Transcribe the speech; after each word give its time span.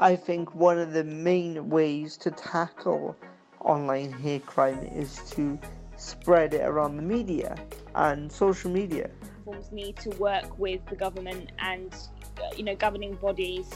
I 0.00 0.14
think 0.14 0.54
one 0.54 0.78
of 0.78 0.92
the 0.92 1.02
main 1.02 1.70
ways 1.70 2.16
to 2.18 2.30
tackle 2.30 3.16
online 3.60 4.12
hate 4.12 4.46
crime 4.46 4.78
is 4.94 5.18
to 5.30 5.58
spread 5.96 6.54
it 6.54 6.62
around 6.62 6.96
the 6.96 7.02
media 7.02 7.56
and 7.96 8.30
social 8.30 8.70
media. 8.70 9.10
Platforms 9.44 9.72
need 9.72 9.96
to 9.96 10.10
work 10.10 10.56
with 10.56 10.86
the 10.86 10.94
government 10.94 11.50
and 11.58 11.92
uh, 12.38 12.42
you 12.56 12.62
know 12.62 12.76
governing 12.76 13.14
bodies 13.16 13.68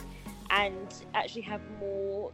and 0.51 0.95
actually 1.15 1.43
have 1.43 1.61
more 1.81 2.31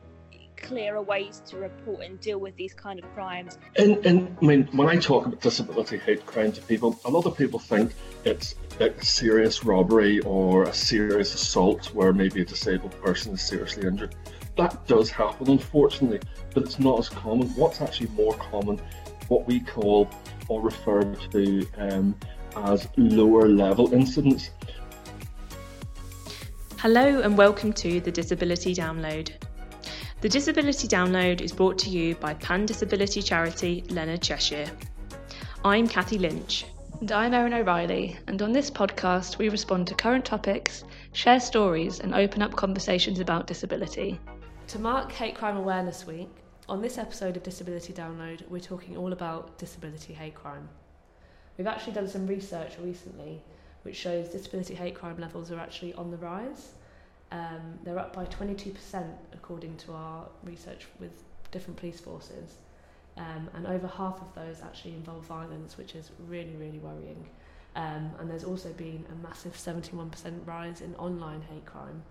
clearer 0.62 1.02
ways 1.02 1.42
to 1.46 1.56
report 1.56 2.04
and 2.04 2.20
deal 2.20 2.38
with 2.38 2.56
these 2.56 2.74
kind 2.74 2.98
of 2.98 3.14
crimes. 3.14 3.58
And, 3.76 4.04
and 4.04 4.36
I 4.40 4.44
mean, 4.44 4.68
when 4.72 4.88
I 4.88 4.96
talk 4.96 5.26
about 5.26 5.40
disability 5.40 5.98
hate 5.98 6.24
crime 6.26 6.52
to 6.52 6.60
people, 6.62 6.98
a 7.04 7.10
lot 7.10 7.26
of 7.26 7.36
people 7.36 7.58
think 7.58 7.94
it's 8.24 8.54
a 8.80 8.92
serious 9.02 9.64
robbery 9.64 10.20
or 10.20 10.64
a 10.64 10.72
serious 10.72 11.34
assault 11.34 11.94
where 11.94 12.12
maybe 12.12 12.42
a 12.42 12.44
disabled 12.44 13.00
person 13.02 13.32
is 13.32 13.42
seriously 13.42 13.86
injured. 13.86 14.14
That 14.56 14.86
does 14.86 15.10
happen, 15.10 15.50
unfortunately, 15.50 16.20
but 16.52 16.64
it's 16.64 16.78
not 16.78 16.98
as 16.98 17.08
common. 17.08 17.48
What's 17.50 17.80
actually 17.80 18.08
more 18.10 18.34
common, 18.34 18.80
what 19.28 19.46
we 19.46 19.60
call 19.60 20.10
or 20.48 20.60
refer 20.62 21.02
to 21.14 21.66
um, 21.76 22.16
as 22.56 22.88
lower 22.96 23.48
level 23.48 23.92
incidents. 23.92 24.50
Hello, 26.78 27.20
and 27.22 27.36
welcome 27.36 27.72
to 27.72 28.00
the 28.00 28.10
Disability 28.10 28.74
Download. 28.74 29.30
The 30.20 30.28
Disability 30.28 30.88
Download 30.88 31.40
is 31.40 31.52
brought 31.52 31.78
to 31.78 31.90
you 31.90 32.16
by 32.16 32.34
Pan 32.34 32.66
Disability 32.66 33.22
Charity 33.22 33.84
Leonard 33.88 34.20
Cheshire. 34.20 34.68
I'm 35.64 35.86
Kathy 35.86 36.18
Lynch. 36.18 36.64
And 37.00 37.12
I'm 37.12 37.34
Erin 37.34 37.54
O'Reilly, 37.54 38.16
and 38.26 38.42
on 38.42 38.50
this 38.50 38.68
podcast, 38.68 39.38
we 39.38 39.48
respond 39.48 39.86
to 39.86 39.94
current 39.94 40.24
topics, 40.24 40.82
share 41.12 41.38
stories, 41.38 42.00
and 42.00 42.16
open 42.16 42.42
up 42.42 42.56
conversations 42.56 43.20
about 43.20 43.46
disability. 43.46 44.18
To 44.66 44.80
mark 44.80 45.12
Hate 45.12 45.36
Crime 45.36 45.56
Awareness 45.56 46.04
Week, 46.04 46.30
on 46.68 46.82
this 46.82 46.98
episode 46.98 47.36
of 47.36 47.44
Disability 47.44 47.92
Download, 47.92 48.42
we're 48.48 48.58
talking 48.58 48.96
all 48.96 49.12
about 49.12 49.56
disability 49.56 50.14
hate 50.14 50.34
crime. 50.34 50.68
We've 51.56 51.68
actually 51.68 51.92
done 51.92 52.08
some 52.08 52.26
research 52.26 52.72
recently 52.80 53.40
which 53.82 53.94
shows 53.94 54.30
disability 54.30 54.74
hate 54.74 54.96
crime 54.96 55.18
levels 55.18 55.52
are 55.52 55.60
actually 55.60 55.94
on 55.94 56.10
the 56.10 56.16
rise 56.16 56.72
um, 57.30 57.78
they're 57.84 57.98
up 57.98 58.14
by 58.14 58.24
22% 58.26 59.04
according 59.32 59.76
to 59.78 59.92
our 59.92 60.26
research 60.44 60.86
with 60.98 61.22
different 61.50 61.78
police 61.78 62.00
forces. 62.00 62.56
Um, 63.16 63.50
and 63.54 63.66
over 63.66 63.86
half 63.88 64.20
of 64.20 64.32
those 64.34 64.62
actually 64.62 64.94
involve 64.94 65.24
violence, 65.24 65.76
which 65.76 65.94
is 65.94 66.10
really, 66.28 66.54
really 66.56 66.78
worrying. 66.78 67.28
Um, 67.74 68.10
and 68.18 68.30
there's 68.30 68.44
also 68.44 68.72
been 68.72 69.04
a 69.12 69.26
massive 69.26 69.54
71% 69.54 70.10
rise 70.46 70.80
in 70.80 70.94
online 70.96 71.42
hate 71.42 71.66
crime 71.66 72.02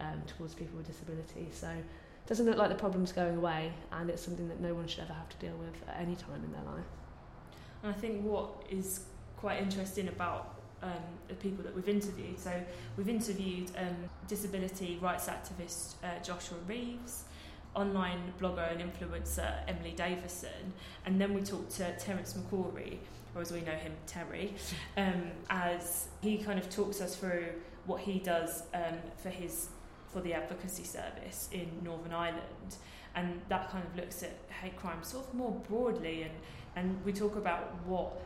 um, 0.00 0.22
towards 0.26 0.54
people 0.54 0.76
with 0.76 0.86
disability. 0.86 1.48
So 1.52 1.68
it 1.68 2.26
doesn't 2.26 2.46
look 2.46 2.58
like 2.58 2.68
the 2.68 2.74
problem's 2.74 3.12
going 3.12 3.36
away, 3.36 3.72
and 3.92 4.10
it's 4.10 4.22
something 4.22 4.48
that 4.48 4.60
no 4.60 4.74
one 4.74 4.86
should 4.88 5.00
ever 5.00 5.12
have 5.12 5.28
to 5.28 5.36
deal 5.38 5.56
with 5.56 5.88
at 5.88 6.00
any 6.00 6.16
time 6.16 6.42
in 6.44 6.52
their 6.52 6.62
life. 6.62 6.84
And 7.82 7.94
I 7.94 7.96
think 7.98 8.24
what 8.24 8.64
is 8.68 9.04
quite 9.36 9.62
interesting 9.62 10.08
about 10.08 10.55
um, 10.86 11.02
the 11.28 11.34
people 11.34 11.64
that 11.64 11.74
we've 11.74 11.88
interviewed. 11.88 12.38
So 12.38 12.52
we've 12.96 13.08
interviewed 13.08 13.70
um, 13.76 13.96
disability 14.28 14.98
rights 15.00 15.28
activist 15.28 15.94
uh, 16.02 16.22
Joshua 16.22 16.58
Reeves, 16.66 17.24
online 17.74 18.32
blogger 18.40 18.70
and 18.72 18.80
influencer 18.80 19.52
Emily 19.68 19.92
Davison, 19.96 20.72
and 21.04 21.20
then 21.20 21.34
we 21.34 21.42
talked 21.42 21.72
to 21.72 21.96
Terence 21.98 22.34
McCrory, 22.34 22.98
or 23.34 23.42
as 23.42 23.52
we 23.52 23.60
know 23.60 23.72
him, 23.72 23.92
Terry, 24.06 24.54
um, 24.96 25.30
as 25.50 26.08
he 26.22 26.38
kind 26.38 26.58
of 26.58 26.70
talks 26.70 27.00
us 27.00 27.16
through 27.16 27.48
what 27.84 28.00
he 28.00 28.18
does 28.18 28.62
um, 28.74 28.98
for 29.22 29.30
his 29.30 29.68
for 30.12 30.20
the 30.20 30.32
advocacy 30.32 30.84
service 30.84 31.48
in 31.52 31.68
Northern 31.82 32.12
Ireland, 32.12 32.76
and 33.14 33.40
that 33.48 33.70
kind 33.70 33.84
of 33.84 33.96
looks 33.96 34.22
at 34.22 34.38
hate 34.62 34.76
crime 34.76 35.02
sort 35.02 35.26
of 35.26 35.34
more 35.34 35.52
broadly, 35.68 36.22
and 36.22 36.32
and 36.76 37.04
we 37.04 37.12
talk 37.12 37.36
about 37.36 37.74
what 37.86 38.20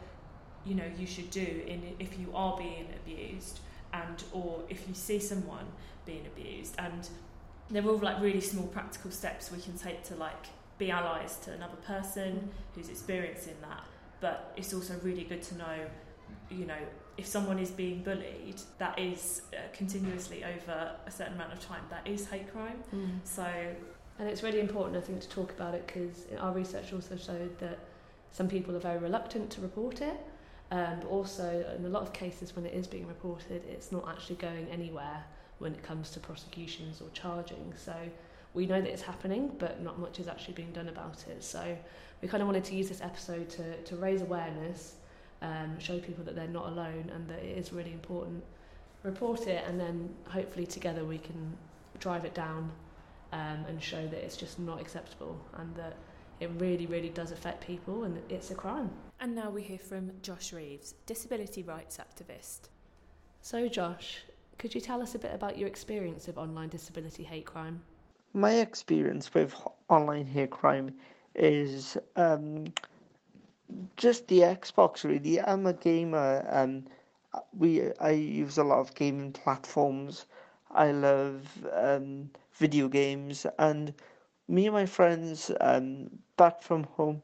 you 0.65 0.75
know 0.75 0.85
you 0.99 1.07
should 1.07 1.31
do 1.31 1.63
in 1.67 1.83
if 1.99 2.19
you 2.19 2.31
are 2.35 2.57
being 2.57 2.87
abused 3.05 3.61
and 3.93 4.23
or 4.33 4.61
if 4.69 4.87
you 4.89 4.95
see 4.95 5.19
someone 5.19 5.67
being 6.07 6.27
abused. 6.27 6.75
And 6.79 7.09
they're 7.71 7.87
all 7.87 7.99
like 7.99 8.21
really 8.21 8.41
small 8.41 8.67
practical 8.67 9.11
steps 9.11 9.51
we 9.53 9.61
can 9.61 9.77
take 9.79 10.03
to 10.05 10.17
like 10.17 10.47
be 10.79 10.91
allies 10.91 11.37
to 11.37 11.53
another 11.53 11.77
person 11.87 12.51
who's 12.75 12.89
experiencing 12.89 13.57
that. 13.63 13.85
But 14.21 14.53
it's 14.57 14.75
also 14.75 14.99
really 15.03 15.25
good 15.25 15.43
to 15.43 15.57
know 15.57 15.77
you 16.51 16.67
know 16.67 16.79
if 17.17 17.27
someone 17.27 17.59
is 17.59 17.71
being 17.71 18.03
bullied 18.03 18.61
that 18.79 18.99
is 18.99 19.43
uh, 19.53 19.57
continuously 19.73 20.45
over 20.45 20.93
a 21.07 21.11
certain 21.11 21.35
amount 21.35 21.53
of 21.53 21.61
time 21.61 21.83
that 21.91 22.07
is 22.07 22.27
hate 22.29 22.51
crime. 22.53 22.83
Mm. 22.95 23.19
so 23.25 23.47
and 24.19 24.29
it's 24.29 24.43
really 24.43 24.61
important 24.61 24.97
i 24.97 25.01
think 25.01 25.21
to 25.21 25.29
talk 25.29 25.51
about 25.51 25.75
it 25.75 25.87
because 25.87 26.27
our 26.39 26.53
research 26.53 26.93
also 26.93 27.17
showed 27.17 27.59
that 27.59 27.79
some 28.31 28.49
people 28.49 28.75
are 28.77 28.81
very 28.81 28.99
reluctant 28.99 29.51
to 29.51 29.61
report 29.61 30.01
it 30.01 30.17
um, 30.71 31.01
but 31.01 31.09
also, 31.09 31.75
in 31.77 31.85
a 31.85 31.89
lot 31.89 32.03
of 32.03 32.13
cases, 32.13 32.55
when 32.55 32.65
it 32.65 32.75
is 32.75 32.87
being 32.87 33.07
reported, 33.09 33.63
it's 33.69 33.91
not 33.91 34.09
actually 34.09 34.37
going 34.37 34.69
anywhere 34.71 35.25
when 35.59 35.75
it 35.75 35.83
comes 35.83 36.11
to 36.11 36.21
prosecutions 36.21 37.01
or 37.01 37.09
charging. 37.13 37.73
So 37.77 37.95
we 38.55 38.67
know 38.67 38.81
that 38.81 38.89
it's 38.89 39.03
happening, 39.03 39.53
but 39.59 39.83
not 39.83 39.99
much 39.99 40.21
is 40.21 40.29
actually 40.29 40.55
being 40.55 40.73
done 40.73 40.89
about 40.89 41.25
it. 41.29 41.43
So 41.43 41.77
we 42.23 42.29
kind 42.29 42.41
of 42.41 42.47
wanted 42.47 42.65
to 42.65 42.77
use 42.77 42.89
this 42.89 43.01
episode 43.01 43.51
to, 43.51 43.83
to 43.83 43.97
raise 43.97 44.23
awareness, 44.23 44.95
um, 45.43 45.79
show 45.79 45.99
people 45.99 46.23
that 46.25 46.37
they're 46.37 46.47
not 46.47 46.69
alone 46.69 47.11
and 47.15 47.29
that 47.29 47.41
it 47.41 47.59
is 47.59 47.73
really 47.73 47.93
important. 47.93 48.45
Report 49.03 49.47
it, 49.49 49.65
and 49.67 49.81
then 49.81 50.11
hopefully 50.27 50.67
together 50.67 51.05
we 51.05 51.19
can 51.19 51.57
drive 51.99 52.25
it 52.25 52.35
down 52.35 52.71
um, 53.33 53.65
and 53.69 53.83
show 53.83 54.07
that 54.07 54.25
it's 54.25 54.37
just 54.37 54.59
not 54.61 54.81
acceptable 54.81 55.41
and 55.59 55.75
that 55.75 55.97
it 56.39 56.51
really, 56.59 56.87
really 56.87 57.09
does 57.09 57.33
affect 57.33 57.67
people 57.67 58.05
and 58.05 58.21
it's 58.31 58.51
a 58.51 58.55
crime. 58.55 58.91
And 59.23 59.35
now 59.35 59.51
we 59.51 59.63
hear 59.63 59.79
from 59.79 60.13
Josh 60.23 60.51
Reeves, 60.51 60.95
disability 61.05 61.63
rights 61.63 61.99
activist. 61.99 62.71
So, 63.43 63.69
Josh, 63.69 64.23
could 64.57 64.75
you 64.75 64.81
tell 64.81 65.03
us 65.03 65.15
a 65.15 65.19
bit 65.19 65.35
about 65.35 65.59
your 65.59 65.69
experience 65.69 66.27
of 66.27 66.39
online 66.39 66.71
disability 66.71 67.23
hate 67.23 67.45
crime? 67.45 67.83
My 68.33 68.53
experience 68.53 69.35
with 69.35 69.55
online 69.91 70.25
hate 70.25 70.51
crime 70.51 70.95
is 71.35 71.99
um, 72.17 72.73
just 73.99 74.27
the 74.29 74.39
Xbox. 74.39 75.05
Really, 75.05 75.39
I'm 75.39 75.67
a 75.67 75.75
gamer. 75.75 76.47
Um, 76.49 76.85
we 77.53 77.93
I 78.01 78.13
use 78.13 78.57
a 78.57 78.65
lot 78.65 78.79
of 78.79 78.95
gaming 78.95 79.33
platforms. 79.33 80.25
I 80.71 80.93
love 80.93 81.47
um, 81.75 82.31
video 82.55 82.89
games, 82.89 83.45
and 83.59 83.93
me 84.49 84.67
and 84.67 84.75
my 84.75 84.87
friends 84.87 85.51
um, 85.61 86.09
back 86.39 86.63
from 86.63 86.85
home, 86.85 87.21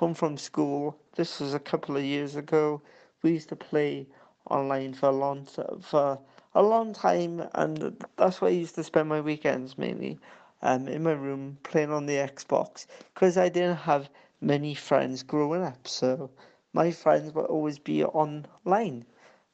home 0.00 0.14
from 0.14 0.38
school. 0.38 0.96
This 1.14 1.40
was 1.40 1.52
a 1.52 1.58
couple 1.58 1.94
of 1.94 2.02
years 2.02 2.34
ago. 2.34 2.80
We 3.22 3.32
used 3.32 3.50
to 3.50 3.56
play 3.56 4.06
online 4.48 4.94
for 4.94 5.10
a 5.10 5.12
long 5.12 5.44
for 5.82 6.18
a 6.54 6.62
long 6.62 6.94
time, 6.94 7.46
and 7.52 8.02
that's 8.16 8.40
where 8.40 8.50
I 8.50 8.54
used 8.54 8.76
to 8.76 8.82
spend 8.82 9.10
my 9.10 9.20
weekends 9.20 9.76
mainly, 9.76 10.18
um, 10.62 10.88
in 10.88 11.02
my 11.02 11.12
room 11.12 11.58
playing 11.64 11.92
on 11.92 12.06
the 12.06 12.14
Xbox 12.14 12.86
because 13.12 13.36
I 13.36 13.50
didn't 13.50 13.76
have 13.76 14.08
many 14.40 14.74
friends 14.74 15.22
growing 15.22 15.62
up. 15.62 15.86
So 15.86 16.30
my 16.72 16.90
friends 16.92 17.34
would 17.34 17.44
always 17.44 17.78
be 17.78 18.02
online. 18.02 19.04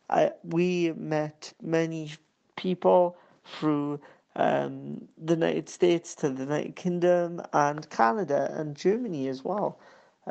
I 0.08 0.30
we 0.44 0.92
met 0.92 1.52
many 1.60 2.12
people 2.54 3.16
through 3.44 3.98
um, 4.36 5.08
the 5.18 5.34
United 5.34 5.68
States 5.68 6.14
to 6.16 6.30
the 6.30 6.44
United 6.44 6.76
Kingdom 6.76 7.42
and 7.52 7.90
Canada 7.90 8.54
and 8.54 8.76
Germany 8.76 9.26
as 9.26 9.42
well. 9.42 9.80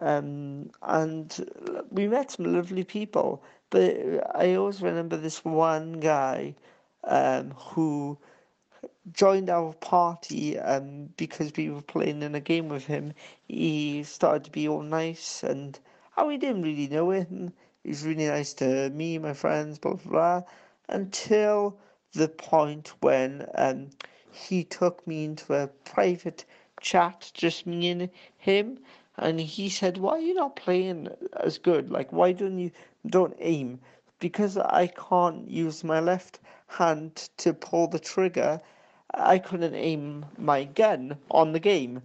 Um, 0.01 0.72
and 0.81 1.50
we 1.89 2.07
met 2.07 2.31
some 2.31 2.53
lovely 2.53 2.83
people, 2.83 3.44
but 3.69 3.95
I 4.35 4.56
always 4.56 4.81
remember 4.81 5.17
this 5.17 5.45
one 5.45 5.94
guy 5.94 6.56
um, 7.06 7.51
who 7.51 8.17
joined 9.13 9.50
our 9.50 9.73
party 9.73 10.57
um, 10.59 11.09
because 11.17 11.51
we 11.56 11.69
were 11.69 11.81
playing 11.81 12.24
in 12.24 12.36
a 12.36 12.39
game 12.39 12.69
with 12.69 12.86
him. 12.86 13.13
He 13.47 14.03
started 14.03 14.45
to 14.45 14.51
be 14.51 14.68
all 14.68 14.81
nice, 14.81 15.44
and 15.44 15.80
oh, 16.18 16.27
we 16.27 16.38
didn't 16.38 16.63
really 16.63 16.88
know 16.88 17.12
him. 17.12 17.53
He 17.83 17.89
was 17.89 18.06
really 18.06 18.27
nice 18.27 18.53
to 18.56 18.89
me, 18.89 19.18
my 19.18 19.33
friends, 19.33 19.77
blah 19.80 19.94
blah 19.94 20.12
blah, 20.12 20.42
until 20.89 21.77
the 22.13 22.27
point 22.27 22.94
when 23.01 23.47
um, 23.56 23.89
he 24.31 24.63
took 24.63 25.06
me 25.07 25.25
into 25.25 25.53
a 25.53 25.68
private 25.68 26.45
chat, 26.81 27.31
just 27.33 27.65
me 27.65 27.89
and 27.89 28.09
him, 28.38 28.80
and 29.17 29.39
he 29.39 29.69
said, 29.69 29.97
"Why 29.97 30.12
are 30.13 30.19
you 30.19 30.33
not 30.33 30.56
playing 30.56 31.07
as 31.38 31.57
good? 31.57 31.89
Like, 31.91 32.12
why 32.12 32.31
don't 32.31 32.59
you 32.59 32.71
don't 33.06 33.35
aim?" 33.39 33.79
Because 34.19 34.57
I 34.57 34.88
can't 34.88 35.50
use 35.50 35.83
my 35.83 36.00
left 36.00 36.39
hand 36.67 37.29
to 37.38 37.53
pull 37.53 37.88
the 37.88 38.00
trigger, 38.00 38.62
I 39.13 39.39
couldn't 39.39 39.75
aim 39.75 40.25
my 40.38 40.63
gun 40.65 41.17
on 41.31 41.51
the 41.53 41.59
game. 41.59 42.01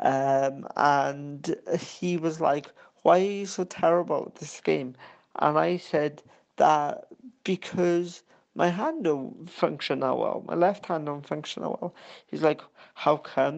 Um, 0.00 0.66
and 0.76 1.56
he 1.80 2.16
was 2.16 2.40
like, 2.40 2.70
"Why 3.02 3.18
are 3.20 3.22
you 3.40 3.46
so 3.46 3.64
terrible 3.64 4.24
at 4.26 4.36
this 4.36 4.60
game?" 4.60 4.94
And 5.36 5.58
I 5.58 5.76
said 5.78 6.22
that 6.56 7.06
because 7.44 8.22
my 8.54 8.68
hand 8.68 9.04
don't 9.04 9.48
function 9.50 10.00
that 10.00 10.16
well. 10.16 10.44
My 10.46 10.54
left 10.54 10.86
hand 10.86 11.06
don't 11.06 11.26
function 11.26 11.62
that 11.62 11.70
well. 11.70 11.94
He's 12.26 12.42
like, 12.42 12.60
how 12.94 13.16
come? 13.16 13.54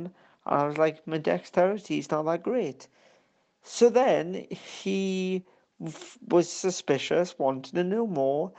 And 0.47 0.61
I 0.61 0.67
was 0.67 0.79
like, 0.79 1.07
my 1.07 1.19
dexterity 1.19 1.99
is 1.99 2.11
not 2.11 2.25
that 2.27 2.43
great. 2.43 2.87
So 3.67 3.89
then 3.89 4.47
he 4.51 5.43
was 6.29 6.51
suspicious, 6.51 7.39
wanted 7.39 7.75
to 7.75 7.83
know 7.83 8.07
more. 8.07 8.53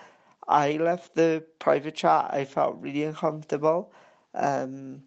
I 0.48 0.74
left 0.78 1.14
the 1.14 1.46
private 1.60 1.94
chat. 1.94 2.34
I 2.34 2.46
felt 2.46 2.82
really 2.82 3.04
uncomfortable, 3.04 3.92
um, 4.34 5.04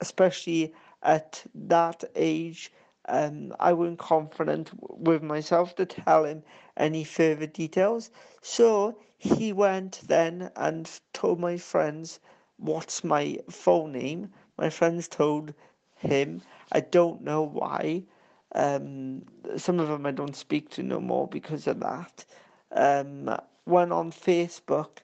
especially 0.00 0.72
at 1.02 1.44
that 1.54 2.04
age. 2.14 2.72
Um, 3.08 3.54
I 3.58 3.72
wasn't 3.72 3.98
confident 3.98 4.70
with 4.80 5.24
myself 5.24 5.74
to 5.76 5.86
tell 5.86 6.24
him 6.24 6.44
any 6.76 7.02
further 7.02 7.46
details. 7.46 8.12
So 8.42 8.96
he 9.18 9.52
went 9.52 10.02
then 10.06 10.52
and 10.54 10.88
told 11.12 11.40
my 11.40 11.56
friends 11.58 12.20
what's 12.58 13.02
my 13.02 13.38
phone 13.50 13.90
name. 13.90 14.32
My 14.56 14.70
friends 14.70 15.08
told 15.08 15.52
him. 15.96 16.42
I 16.70 16.78
don't 16.78 17.22
know 17.22 17.42
why. 17.42 18.04
Um, 18.54 19.22
some 19.56 19.80
of 19.80 19.88
them 19.88 20.06
I 20.06 20.12
don't 20.12 20.36
speak 20.36 20.70
to 20.70 20.82
no 20.82 21.00
more 21.00 21.26
because 21.28 21.66
of 21.66 21.80
that. 21.80 22.24
Um, 22.72 23.36
went 23.66 23.92
on 23.92 24.12
Facebook 24.12 24.98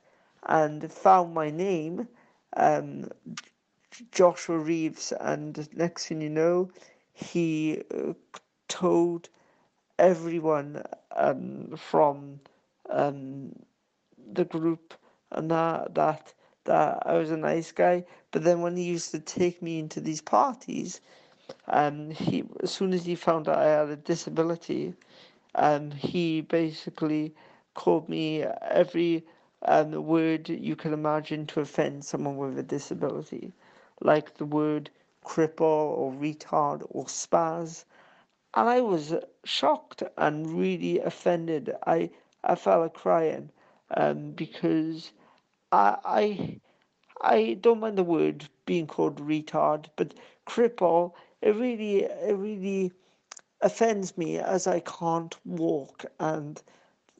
and 0.47 0.91
found 0.93 1.35
my 1.35 1.51
name, 1.51 2.09
um, 2.57 3.09
Joshua 4.13 4.59
Reeves, 4.59 5.13
and 5.21 5.69
next 5.77 6.07
thing 6.07 6.21
you 6.21 6.31
know, 6.31 6.71
he 7.13 7.83
uh, 7.95 8.15
told 8.69 9.29
everyone 9.99 10.83
um, 11.17 11.77
from 11.77 12.41
um, 12.89 13.53
the 14.33 14.45
group 14.45 14.95
and 15.33 15.51
that 15.51 15.95
that 15.95 16.35
that 16.65 17.03
I 17.07 17.15
was 17.15 17.31
a 17.31 17.37
nice 17.37 17.73
guy. 17.73 18.05
But 18.31 18.45
then 18.45 18.61
when 18.63 18.77
he 18.77 18.85
used 18.85 19.11
to 19.13 19.21
take 19.21 19.63
me 19.63 19.79
into 19.79 20.01
these 20.01 20.21
parties, 20.21 21.01
um, 21.69 22.11
he 22.11 22.45
as 22.63 22.71
soon 22.71 22.93
as 22.93 23.05
he 23.07 23.15
found 23.15 23.49
out 23.49 23.59
I 23.59 23.67
had 23.67 23.89
a 23.89 23.97
disability, 23.97 24.95
um, 25.55 25.91
he 25.93 26.41
basically 26.43 27.35
called 27.75 28.09
me 28.09 28.43
every 28.43 29.25
um, 29.63 29.93
word 30.07 30.49
you 30.49 30.77
can 30.77 30.93
imagine 30.93 31.47
to 31.49 31.61
offend 31.61 32.05
someone 32.05 32.37
with 32.37 32.59
a 32.59 32.63
disability, 32.63 33.53
like 34.01 34.35
the 34.37 34.45
word 34.47 34.91
cripple 35.25 35.61
or 36.01 36.13
retard 36.13 36.87
or 36.91 37.07
spaz. 37.07 37.85
And 38.55 38.69
I 38.69 38.81
was 38.81 39.15
shocked 39.45 40.03
and 40.17 40.47
really 40.59 40.99
offended. 41.01 41.75
I, 41.87 42.11
I 42.45 42.55
felt 42.55 42.83
like 42.83 42.95
crying 42.95 43.51
um, 43.97 44.33
because 44.33 45.13
I, 45.73 45.97
I 46.05 46.61
I 47.23 47.55
don't 47.55 47.81
mind 47.81 47.99
the 47.99 48.05
word 48.05 48.49
being 48.67 48.87
called 48.87 49.17
retard, 49.21 49.87
but 49.97 50.15
cripple 50.47 51.13
it 51.43 51.55
really 51.57 52.05
it 52.05 52.37
really 52.37 52.93
offends 53.61 54.17
me 54.17 54.39
as 54.39 54.67
I 54.67 54.81
can't 54.81 55.37
walk 55.45 56.05
and 56.19 56.63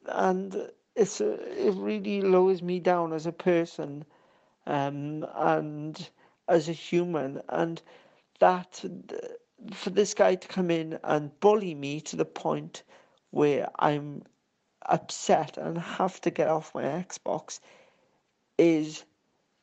and 0.07 0.71
it's 0.97 1.21
it 1.21 1.75
really 1.75 2.21
lowers 2.23 2.63
me 2.63 2.81
down 2.81 3.13
as 3.13 3.27
a 3.27 3.33
person 3.33 4.05
um, 4.67 5.27
and 5.35 6.11
as 6.49 6.69
a 6.69 6.73
human 6.73 7.41
and 7.49 7.81
that 8.41 8.85
for 9.73 9.91
this 9.91 10.15
guy 10.15 10.35
to 10.35 10.49
come 10.49 10.71
in 10.71 10.99
and 11.05 11.39
bully 11.41 11.75
me 11.75 12.01
to 12.01 12.17
the 12.17 12.25
point 12.25 12.83
where 13.31 13.69
I'm 13.79 14.23
upset 14.87 15.57
and 15.59 15.79
have 15.79 16.21
to 16.23 16.31
get 16.31 16.49
off 16.49 16.75
my 16.75 16.83
Xbox 16.83 17.61
is 18.59 19.05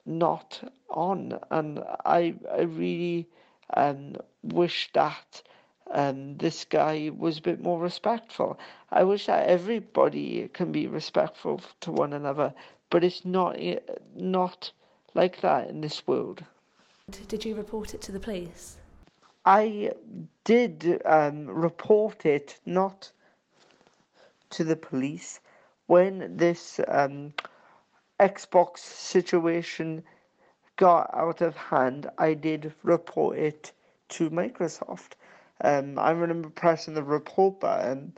not 0.05 0.61
on 0.89 1.39
and 1.51 1.79
I 2.05 2.35
I 2.51 2.61
really 2.61 3.27
um, 3.75 4.15
wish 4.43 4.89
that 4.93 5.41
um, 5.91 6.37
this 6.37 6.65
guy 6.65 7.11
was 7.15 7.37
a 7.37 7.41
bit 7.41 7.61
more 7.61 7.79
respectful. 7.79 8.59
I 8.91 9.03
wish 9.03 9.25
that 9.27 9.47
everybody 9.47 10.49
can 10.53 10.71
be 10.71 10.87
respectful 10.87 11.61
to 11.81 11.91
one 11.91 12.13
another, 12.13 12.53
but 12.89 13.03
it's 13.03 13.25
not 13.25 13.57
not 14.15 14.71
like 15.13 15.41
that 15.41 15.69
in 15.69 15.81
this 15.81 16.05
world. 16.07 16.43
Did 17.27 17.45
you 17.45 17.55
report 17.55 17.93
it 17.93 18.01
to 18.01 18.11
the 18.11 18.19
police? 18.19 18.77
I 19.45 19.93
did 20.43 21.01
um, 21.05 21.47
report 21.47 22.25
it, 22.25 22.59
not 22.65 23.11
to 24.49 24.65
the 24.65 24.75
police, 24.75 25.39
when 25.85 26.35
this 26.35 26.81
um, 26.87 27.33
Xbox 28.19 28.79
situation 28.79 30.03
got 30.77 31.09
out 31.13 31.41
of 31.41 31.57
hand. 31.57 32.09
I 32.17 32.33
did 32.33 32.73
report 32.83 33.37
it 33.37 33.71
to 34.09 34.29
Microsoft. 34.29 35.13
Um, 35.61 35.99
I 35.99 36.11
remember 36.11 36.49
pressing 36.49 36.93
the 36.93 37.03
report 37.03 37.59
button, 37.59 38.13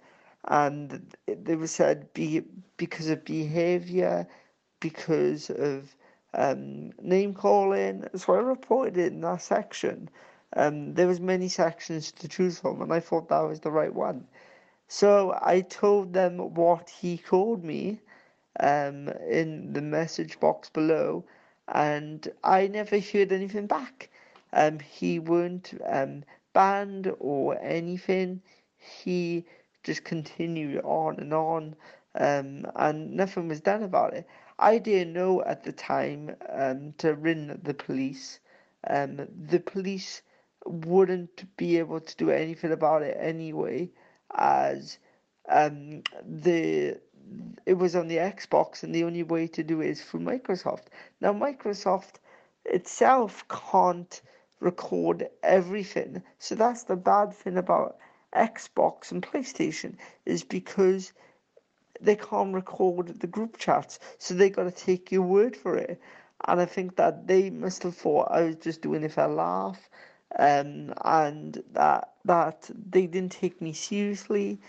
and 0.45 1.15
they 1.27 1.55
was 1.55 1.71
said 1.71 2.13
be 2.13 2.43
because 2.77 3.09
of 3.09 3.25
behaviour, 3.25 4.27
because 4.79 5.49
of 5.49 5.95
um, 6.33 6.91
name 7.01 7.33
calling. 7.33 8.05
So 8.15 8.33
I 8.33 8.39
reported 8.39 8.97
it 8.97 9.13
in 9.13 9.21
that 9.21 9.41
section. 9.41 10.09
Um, 10.55 10.93
there 10.95 11.07
was 11.07 11.19
many 11.19 11.47
sections 11.47 12.11
to 12.13 12.27
choose 12.27 12.59
from, 12.59 12.81
and 12.81 12.91
I 12.93 12.99
thought 12.99 13.29
that 13.29 13.41
was 13.41 13.59
the 13.61 13.71
right 13.71 13.93
one. 13.93 14.27
So 14.87 15.37
I 15.41 15.61
told 15.61 16.13
them 16.13 16.55
what 16.55 16.89
he 16.89 17.17
called 17.17 17.63
me 17.63 17.99
um, 18.59 19.09
in 19.29 19.73
the 19.73 19.81
message 19.81 20.39
box 20.39 20.69
below, 20.69 21.23
and 21.69 22.27
I 22.43 22.67
never 22.67 22.99
heard 22.99 23.31
anything 23.31 23.67
back. 23.67 24.09
Um, 24.53 24.79
he 24.79 25.19
weren't 25.19 25.73
um, 25.85 26.23
banned 26.53 27.13
or 27.19 27.57
anything. 27.61 28.41
He 28.77 29.45
just 29.83 30.03
continued 30.03 30.81
on 30.83 31.19
and 31.19 31.33
on, 31.33 31.75
um, 32.15 32.65
and 32.75 33.13
nothing 33.13 33.47
was 33.47 33.61
done 33.61 33.83
about 33.83 34.13
it. 34.13 34.27
I 34.59 34.77
didn't 34.79 35.13
know 35.13 35.41
at 35.43 35.63
the 35.63 35.71
time 35.73 36.35
um, 36.49 36.93
to 36.97 37.13
ring 37.15 37.59
the 37.63 37.73
police. 37.73 38.39
Um, 38.87 39.27
the 39.35 39.59
police 39.59 40.21
wouldn't 40.65 41.55
be 41.57 41.77
able 41.77 41.99
to 42.01 42.15
do 42.17 42.29
anything 42.29 42.71
about 42.71 43.03
it 43.03 43.17
anyway, 43.19 43.91
as 44.35 44.97
um, 45.49 46.03
the 46.25 46.99
it 47.65 47.73
was 47.73 47.95
on 47.95 48.07
the 48.07 48.17
Xbox, 48.17 48.83
and 48.83 48.93
the 48.93 49.03
only 49.03 49.23
way 49.23 49.47
to 49.47 49.63
do 49.63 49.81
it 49.81 49.89
is 49.89 50.01
through 50.03 50.21
Microsoft. 50.21 50.85
Now, 51.21 51.33
Microsoft 51.33 52.15
itself 52.65 53.45
can't 53.49 54.21
record 54.59 55.29
everything, 55.43 56.23
so 56.39 56.55
that's 56.55 56.83
the 56.83 56.95
bad 56.95 57.33
thing 57.33 57.57
about 57.57 57.97
Xbox 58.35 59.11
and 59.11 59.23
PlayStation 59.23 59.95
is 60.25 60.43
because 60.43 61.13
they 62.01 62.15
can't 62.15 62.53
record 62.53 63.19
the 63.19 63.27
group 63.27 63.57
chats, 63.57 63.99
so 64.17 64.33
they 64.33 64.49
got 64.49 64.63
to 64.63 64.71
take 64.71 65.11
your 65.11 65.23
word 65.23 65.55
for 65.55 65.77
it. 65.77 65.99
And 66.47 66.61
I 66.61 66.65
think 66.65 66.95
that 66.95 67.27
they 67.27 67.49
must 67.49 67.83
have 67.83 67.95
thought 67.95 68.31
I 68.31 68.43
was 68.43 68.55
just 68.55 68.81
doing 68.81 69.03
it 69.03 69.11
for 69.13 69.23
a 69.23 69.27
laugh, 69.27 69.89
um, 70.37 70.93
and 71.03 71.61
that 71.73 72.13
that 72.25 72.69
they 72.91 73.07
didn't 73.07 73.33
take 73.33 73.61
me 73.61 73.73
seriously. 73.73 74.59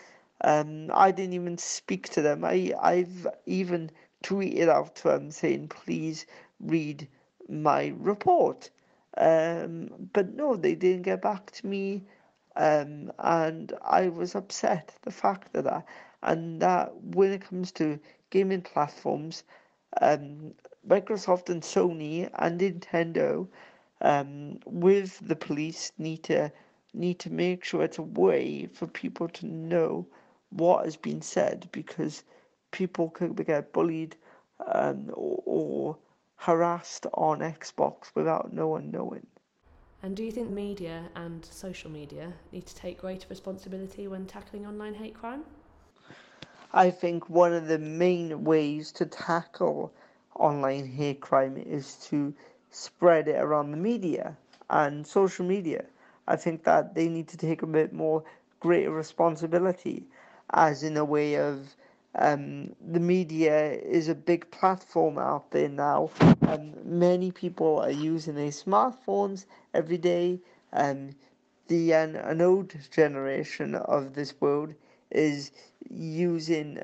Um, 0.43 0.91
I 0.95 1.11
didn't 1.11 1.35
even 1.35 1.59
speak 1.59 2.09
to 2.11 2.23
them. 2.23 2.45
I 2.45 2.73
I've 2.81 3.27
even 3.47 3.91
tweeted 4.25 4.69
out 4.69 4.97
to 4.97 5.09
them 5.09 5.31
saying, 5.31 5.69
"Please 5.69 6.27
read 6.61 7.09
my 7.49 7.93
report." 7.99 8.71
Um, 9.19 10.09
but 10.13 10.35
no, 10.35 10.57
they 10.57 10.75
didn't 10.75 11.03
get 11.03 11.21
back 11.21 11.51
to 11.53 11.67
me, 11.67 12.05
um, 12.57 13.13
and 13.19 13.73
I 13.83 14.09
was 14.09 14.35
upset 14.35 14.95
the 15.03 15.11
fact 15.11 15.55
of 15.57 15.65
that. 15.65 15.85
And 16.23 16.61
that 16.63 16.95
when 17.03 17.33
it 17.33 17.43
comes 17.43 17.73
to 17.73 17.99
gaming 18.31 18.63
platforms, 18.63 19.45
um, 20.01 20.55
Microsoft 20.89 21.51
and 21.51 21.63
Sony 21.63 22.31
and 22.35 22.61
Nintendo, 22.61 23.47
um, 24.01 24.59
with 24.65 25.19
the 25.27 25.37
police, 25.37 25.93
need 25.99 26.23
to 26.25 26.51
need 26.95 27.19
to 27.21 27.31
make 27.31 27.65
sure 27.65 27.83
it's 27.83 27.99
a 27.99 28.03
way 28.03 28.67
for 28.73 28.87
people 28.87 29.29
to 29.29 29.47
know 29.47 30.07
what 30.51 30.85
has 30.85 30.97
been 30.97 31.23
said 31.23 31.69
because 31.73 32.23
people 32.71 33.11
could 33.11 33.45
get 33.47 33.73
bullied 33.73 34.17
um, 34.67 35.11
or, 35.15 35.43
or 35.47 35.97
harassed 36.37 37.07
on 37.15 37.41
Xbox 37.41 38.11
without 38.15 38.53
no 38.53 38.69
one 38.69 38.91
knowing. 38.91 39.27
And 40.03 40.17
do 40.17 40.25
you 40.25 40.33
think 40.33 40.51
media 40.51 41.11
and 41.15 41.45
social 41.45 41.91
media 41.91 42.33
need 42.53 42.67
to 42.67 42.75
take 42.75 43.01
greater 43.01 43.27
responsibility 43.29 44.09
when 44.09 44.27
tackling 44.27 44.67
online 44.67 44.95
hate 44.95 45.15
crime? 45.15 45.45
I 46.73 46.91
think 46.91 47.29
one 47.29 47.53
of 47.53 47.67
the 47.67 47.79
main 47.79 48.45
ways 48.45 48.93
to 48.93 49.05
tackle 49.07 49.93
online 50.35 50.87
hate 50.87 51.21
crime 51.21 51.57
is 51.57 51.97
to 52.07 52.33
spread 52.71 53.29
it 53.29 53.37
around 53.37 53.73
the 53.73 53.77
media 53.77 54.37
and 54.71 55.07
social 55.07 55.45
media. 55.45 55.85
I 56.27 56.37
think 56.37 56.65
that 56.65 56.95
they 56.95 57.09
need 57.09 57.29
to 57.29 57.37
take 57.37 57.63
a 57.63 57.67
bit 57.67 57.93
more 57.93 58.25
greater 58.61 58.91
responsibility 58.91 60.07
as 60.53 60.83
in 60.83 60.97
a 60.97 61.05
way 61.05 61.35
of 61.37 61.77
um, 62.17 62.75
the 62.81 63.01
media 63.01 63.73
is 63.73 64.09
a 64.09 64.15
big 64.15 64.51
platform 64.51 65.19
out 65.19 65.51
there 65.53 65.69
now. 65.69 66.11
Um, 66.43 66.75
many 66.85 67.31
people 67.31 67.79
are 67.79 67.91
using 67.91 68.35
their 68.35 68.49
smartphones 68.49 69.47
every 69.75 69.99
day. 69.99 70.41
Um, 70.73 71.11
the 71.69 71.93
an, 71.93 72.17
an 72.17 72.41
old 72.41 72.75
generation 72.91 73.77
of 73.77 74.15
this 74.15 74.35
world 74.41 74.75
is 75.11 75.53
using 75.89 76.83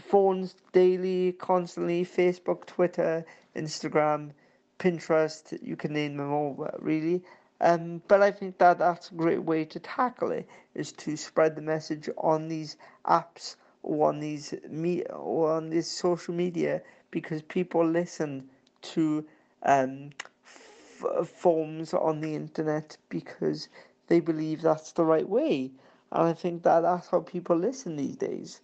phones 0.00 0.54
daily, 0.72 1.32
constantly. 1.32 2.04
Facebook, 2.04 2.66
Twitter, 2.66 3.24
Instagram, 3.54 4.30
Pinterest. 4.78 5.58
You 5.62 5.76
can 5.76 5.92
name 5.92 6.16
them 6.16 6.32
all, 6.32 6.68
really. 6.78 7.22
Um, 7.60 8.02
but 8.08 8.22
I 8.22 8.30
think 8.30 8.58
that 8.58 8.78
that's 8.78 9.10
a 9.10 9.14
great 9.14 9.42
way 9.42 9.64
to 9.66 9.80
tackle 9.80 10.30
it 10.30 10.48
is 10.74 10.92
to 10.92 11.16
spread 11.16 11.56
the 11.56 11.62
message 11.62 12.08
on 12.18 12.48
these 12.48 12.76
apps 13.06 13.56
or 13.82 14.08
on 14.08 14.20
these 14.20 14.54
me 14.68 15.02
or 15.04 15.52
on 15.52 15.70
this 15.70 15.90
social 15.90 16.34
media 16.34 16.82
because 17.10 17.42
people 17.42 17.84
listen 17.86 18.50
to 18.82 19.24
um, 19.62 20.10
f- 20.44 21.28
forms 21.28 21.94
on 21.94 22.20
the 22.20 22.34
internet 22.34 22.96
because 23.08 23.68
they 24.08 24.20
believe 24.20 24.60
that's 24.62 24.92
the 24.92 25.04
right 25.04 25.28
way, 25.28 25.70
and 26.12 26.28
I 26.28 26.32
think 26.34 26.62
that 26.62 26.80
that's 26.80 27.08
how 27.08 27.20
people 27.20 27.56
listen 27.56 27.96
these 27.96 28.16
days. 28.16 28.60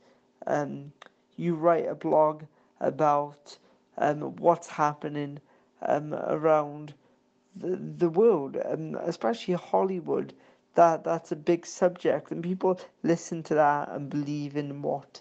Um, 0.46 0.92
you 1.36 1.54
write 1.54 1.86
a 1.88 1.94
blog 1.94 2.44
about 2.80 3.58
um, 3.98 4.36
what's 4.36 4.68
happening 4.68 5.40
um, 5.82 6.14
around 6.14 6.94
the, 7.56 7.76
the 7.76 8.08
world, 8.08 8.56
especially 8.56 9.54
Hollywood, 9.54 10.32
that 10.74 11.04
that's 11.04 11.32
a 11.32 11.36
big 11.36 11.66
subject, 11.66 12.30
and 12.30 12.42
people 12.42 12.80
listen 13.02 13.42
to 13.44 13.54
that 13.54 13.90
and 13.90 14.08
believe 14.10 14.56
in 14.56 14.82
what 14.82 15.20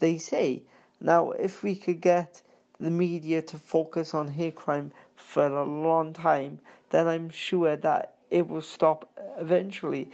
they 0.00 0.18
say. 0.18 0.62
Now, 1.00 1.30
if 1.32 1.62
we 1.62 1.74
could 1.76 2.00
get 2.00 2.42
the 2.78 2.90
media 2.90 3.42
to 3.42 3.58
focus 3.58 4.14
on 4.14 4.28
hate 4.28 4.56
crime 4.56 4.92
for 5.16 5.46
a 5.46 5.64
long 5.64 6.12
time, 6.12 6.58
then 6.90 7.08
I'm 7.08 7.30
sure 7.30 7.76
that 7.76 8.14
it 8.30 8.48
will 8.48 8.62
stop 8.62 9.08
eventually. 9.38 10.10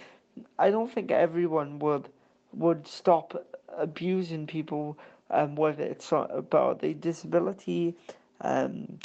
I 0.59 0.71
don't 0.71 0.93
think 0.93 1.11
everyone 1.11 1.79
would 1.81 2.09
would 2.53 2.87
stop 2.87 3.35
abusing 3.77 4.47
people, 4.47 4.97
um, 5.31 5.55
whether 5.57 5.83
it's 5.85 6.13
about 6.13 6.81
their 6.81 6.95
disability, 6.95 7.95
um, 8.41 8.99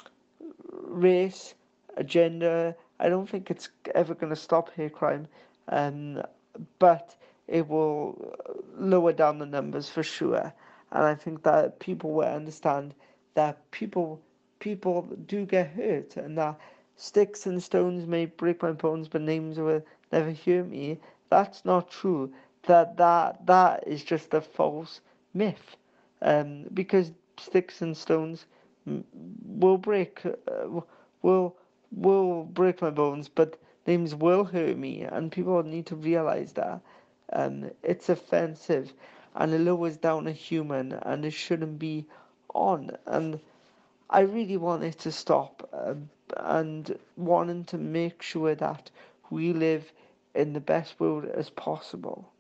race, 0.72 1.54
agenda. 1.98 2.76
I 3.00 3.10
don't 3.10 3.28
think 3.30 3.50
it's 3.50 3.70
ever 3.94 4.14
going 4.16 4.30
to 4.30 4.36
stop 4.36 4.72
hate 4.74 4.94
crime, 4.94 5.28
um, 5.70 6.22
but 6.80 7.16
it 7.48 7.68
will 7.68 8.36
lower 8.78 9.14
down 9.14 9.40
the 9.40 9.46
numbers 9.46 9.90
for 9.90 10.04
sure. 10.04 10.54
And 10.92 11.04
I 11.04 11.16
think 11.16 11.44
that 11.44 11.80
people 11.80 12.12
will 12.12 12.28
understand 12.28 12.94
that 13.36 13.70
people 13.72 14.22
people 14.60 15.02
do 15.28 15.46
get 15.46 15.72
hurt, 15.72 16.16
and 16.18 16.38
that 16.38 16.60
sticks 16.96 17.46
and 17.46 17.62
stones 17.62 18.06
may 18.08 18.26
break 18.26 18.62
my 18.62 18.72
bones, 18.72 19.08
but 19.08 19.22
names 19.22 19.58
will 19.60 19.84
never 20.12 20.32
hurt 20.32 20.68
me. 20.68 21.00
That's 21.30 21.66
not 21.66 21.90
true. 21.92 22.34
That 22.64 22.98
that 22.98 23.46
that 23.48 23.88
is 23.88 24.04
just 24.04 24.34
a 24.34 24.42
false 24.42 25.02
myth, 25.34 25.76
um, 26.22 26.66
because 26.74 27.12
sticks 27.38 27.82
and 27.82 27.96
stones 27.98 28.46
will 29.46 29.78
break 29.78 30.26
uh, 30.26 30.82
will 31.22 31.58
will 31.96 32.44
break 32.44 32.82
my 32.82 32.90
bones, 32.90 33.30
but 33.30 33.58
names 33.88 34.16
will 34.16 34.46
hurt 34.46 34.78
me, 34.78 35.02
and 35.04 35.32
people 35.32 35.64
need 35.64 35.86
to 35.88 35.96
realize 35.96 36.54
that. 36.54 36.82
Um, 37.32 37.72
it's 37.84 38.10
offensive, 38.10 38.94
and 39.36 39.54
it 39.54 39.60
lowers 39.60 39.98
down 39.98 40.28
a 40.28 40.32
human, 40.32 40.94
and 40.94 41.26
it 41.26 41.32
shouldn't 41.34 41.80
be 41.80 42.06
on. 42.54 42.92
And 43.06 43.40
I 44.10 44.22
really 44.22 44.58
want 44.58 44.84
it 44.84 45.00
to 45.00 45.12
stop, 45.12 45.70
um, 45.74 46.10
and 46.38 46.98
wanting 47.18 47.66
to 47.66 47.78
make 47.78 48.22
sure 48.22 48.56
that 48.56 48.92
we 49.30 49.54
live 49.54 49.92
in 50.36 50.54
the 50.54 50.60
best 50.62 51.00
world 51.00 51.26
as 51.26 51.50
possible. 51.50 52.32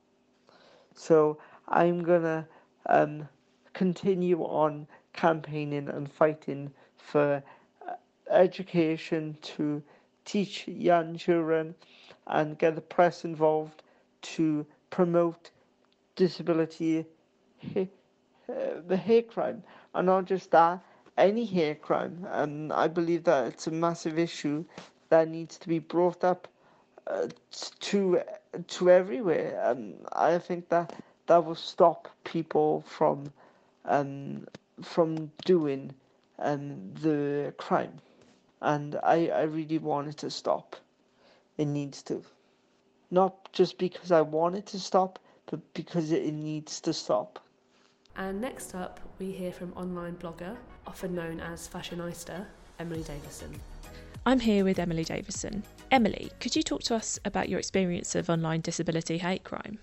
So 0.96 1.38
I'm 1.68 2.04
gonna 2.04 2.48
um, 2.88 3.28
continue 3.74 4.42
on 4.44 4.88
campaigning 5.14 5.88
and 5.90 6.12
fighting 6.12 6.74
for 6.98 7.44
education 8.30 9.38
to 9.42 9.82
teach 10.26 10.68
young 10.68 11.18
children 11.18 11.76
and 12.28 12.58
get 12.58 12.76
the 12.76 12.82
press 12.82 13.26
involved 13.26 13.84
to 14.22 14.66
promote 14.90 15.52
disability, 16.16 17.06
uh, 17.76 17.86
the 18.88 18.98
hate 18.98 19.30
crime, 19.30 19.64
and 19.94 20.06
not 20.08 20.26
just 20.26 20.52
that, 20.52 20.80
any 21.18 21.46
hate 21.46 21.82
crime. 21.82 22.26
And 22.32 22.72
I 22.72 22.88
believe 22.88 23.24
that 23.26 23.48
it's 23.48 23.68
a 23.68 23.72
massive 23.72 24.18
issue 24.18 24.64
that 25.10 25.28
needs 25.28 25.58
to 25.58 25.68
be 25.68 25.80
brought 25.80 26.24
up 26.24 26.48
uh, 27.08 27.28
to 27.82 28.22
to 28.68 28.90
everywhere. 28.90 29.62
And 29.66 30.06
I 30.14 30.38
think 30.38 30.70
that 30.70 30.94
that 31.28 31.44
will 31.44 31.56
stop 31.56 32.10
people 32.24 32.84
from 32.88 33.32
um, 33.86 34.48
from 34.82 35.32
doing 35.46 35.94
um, 36.40 36.94
the 37.02 37.54
crime 37.58 38.00
and 38.64 38.98
I, 39.04 39.28
I 39.28 39.42
really 39.44 39.78
want 39.78 40.08
it 40.08 40.18
to 40.18 40.32
stop. 40.32 40.76
It 41.58 41.66
needs 41.66 42.02
to. 42.04 42.24
Not 43.12 43.52
just 43.52 43.78
because 43.78 44.12
I 44.12 44.22
want 44.22 44.56
it 44.56 44.66
to 44.68 44.80
stop, 44.80 45.20
but 45.46 45.60
because 45.74 46.12
it 46.12 46.34
needs 46.34 46.80
to 46.82 46.94
stop. 46.94 47.40
And 48.16 48.40
next 48.40 48.74
up, 48.74 49.00
we 49.20 49.32
hear 49.32 49.52
from 49.52 49.74
online 49.74 50.16
blogger, 50.16 50.56
often 50.88 51.14
known 51.14 51.40
as 51.40 51.68
Fashionista, 51.68 52.46
Emily 52.80 53.04
Davison. 53.04 53.54
I'm 54.26 54.40
here 54.40 54.64
with 54.64 54.80
Emily 54.80 55.04
Davison. 55.04 55.64
Emily, 55.92 56.32
could 56.40 56.56
you 56.56 56.64
talk 56.64 56.82
to 56.84 56.96
us 56.96 57.20
about 57.26 57.50
your 57.50 57.60
experience 57.60 58.16
of 58.16 58.30
online 58.30 58.62
disability 58.62 59.18
hate 59.18 59.44
crime? 59.44 59.78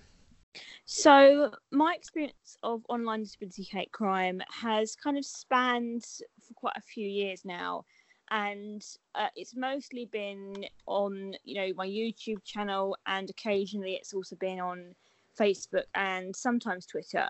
So, 0.85 1.51
my 1.71 1.93
experience 1.95 2.57
of 2.63 2.81
online 2.89 3.21
disability 3.21 3.63
hate 3.63 3.91
crime 3.91 4.41
has 4.49 4.95
kind 4.95 5.17
of 5.17 5.25
spanned 5.25 6.03
for 6.03 6.53
quite 6.55 6.75
a 6.75 6.81
few 6.81 7.07
years 7.07 7.45
now 7.45 7.85
and 8.31 8.81
uh, 9.15 9.27
it's 9.35 9.55
mostly 9.55 10.05
been 10.05 10.65
on 10.87 11.33
you 11.43 11.55
know 11.55 11.73
my 11.75 11.85
youtube 11.85 12.43
channel 12.43 12.97
and 13.05 13.29
occasionally 13.29 13.93
it's 13.93 14.13
also 14.13 14.35
been 14.37 14.59
on 14.59 14.95
facebook 15.39 15.83
and 15.95 16.35
sometimes 16.35 16.85
twitter. 16.85 17.27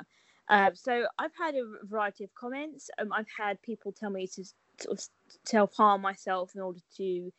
Uh, 0.49 0.69
so 0.73 1.05
i've 1.19 1.35
had 1.37 1.55
a 1.55 1.63
variety 1.85 2.23
of 2.23 2.33
comments. 2.35 2.89
Um, 2.99 3.11
i've 3.13 3.27
had 3.37 3.61
people 3.61 3.91
tell 3.91 4.09
me 4.09 4.27
to 4.27 4.43
sort 4.79 4.99
of 4.99 5.05
self-harm 5.45 6.01
myself 6.01 6.51
in 6.55 6.61
order 6.61 6.79
to 6.97 7.31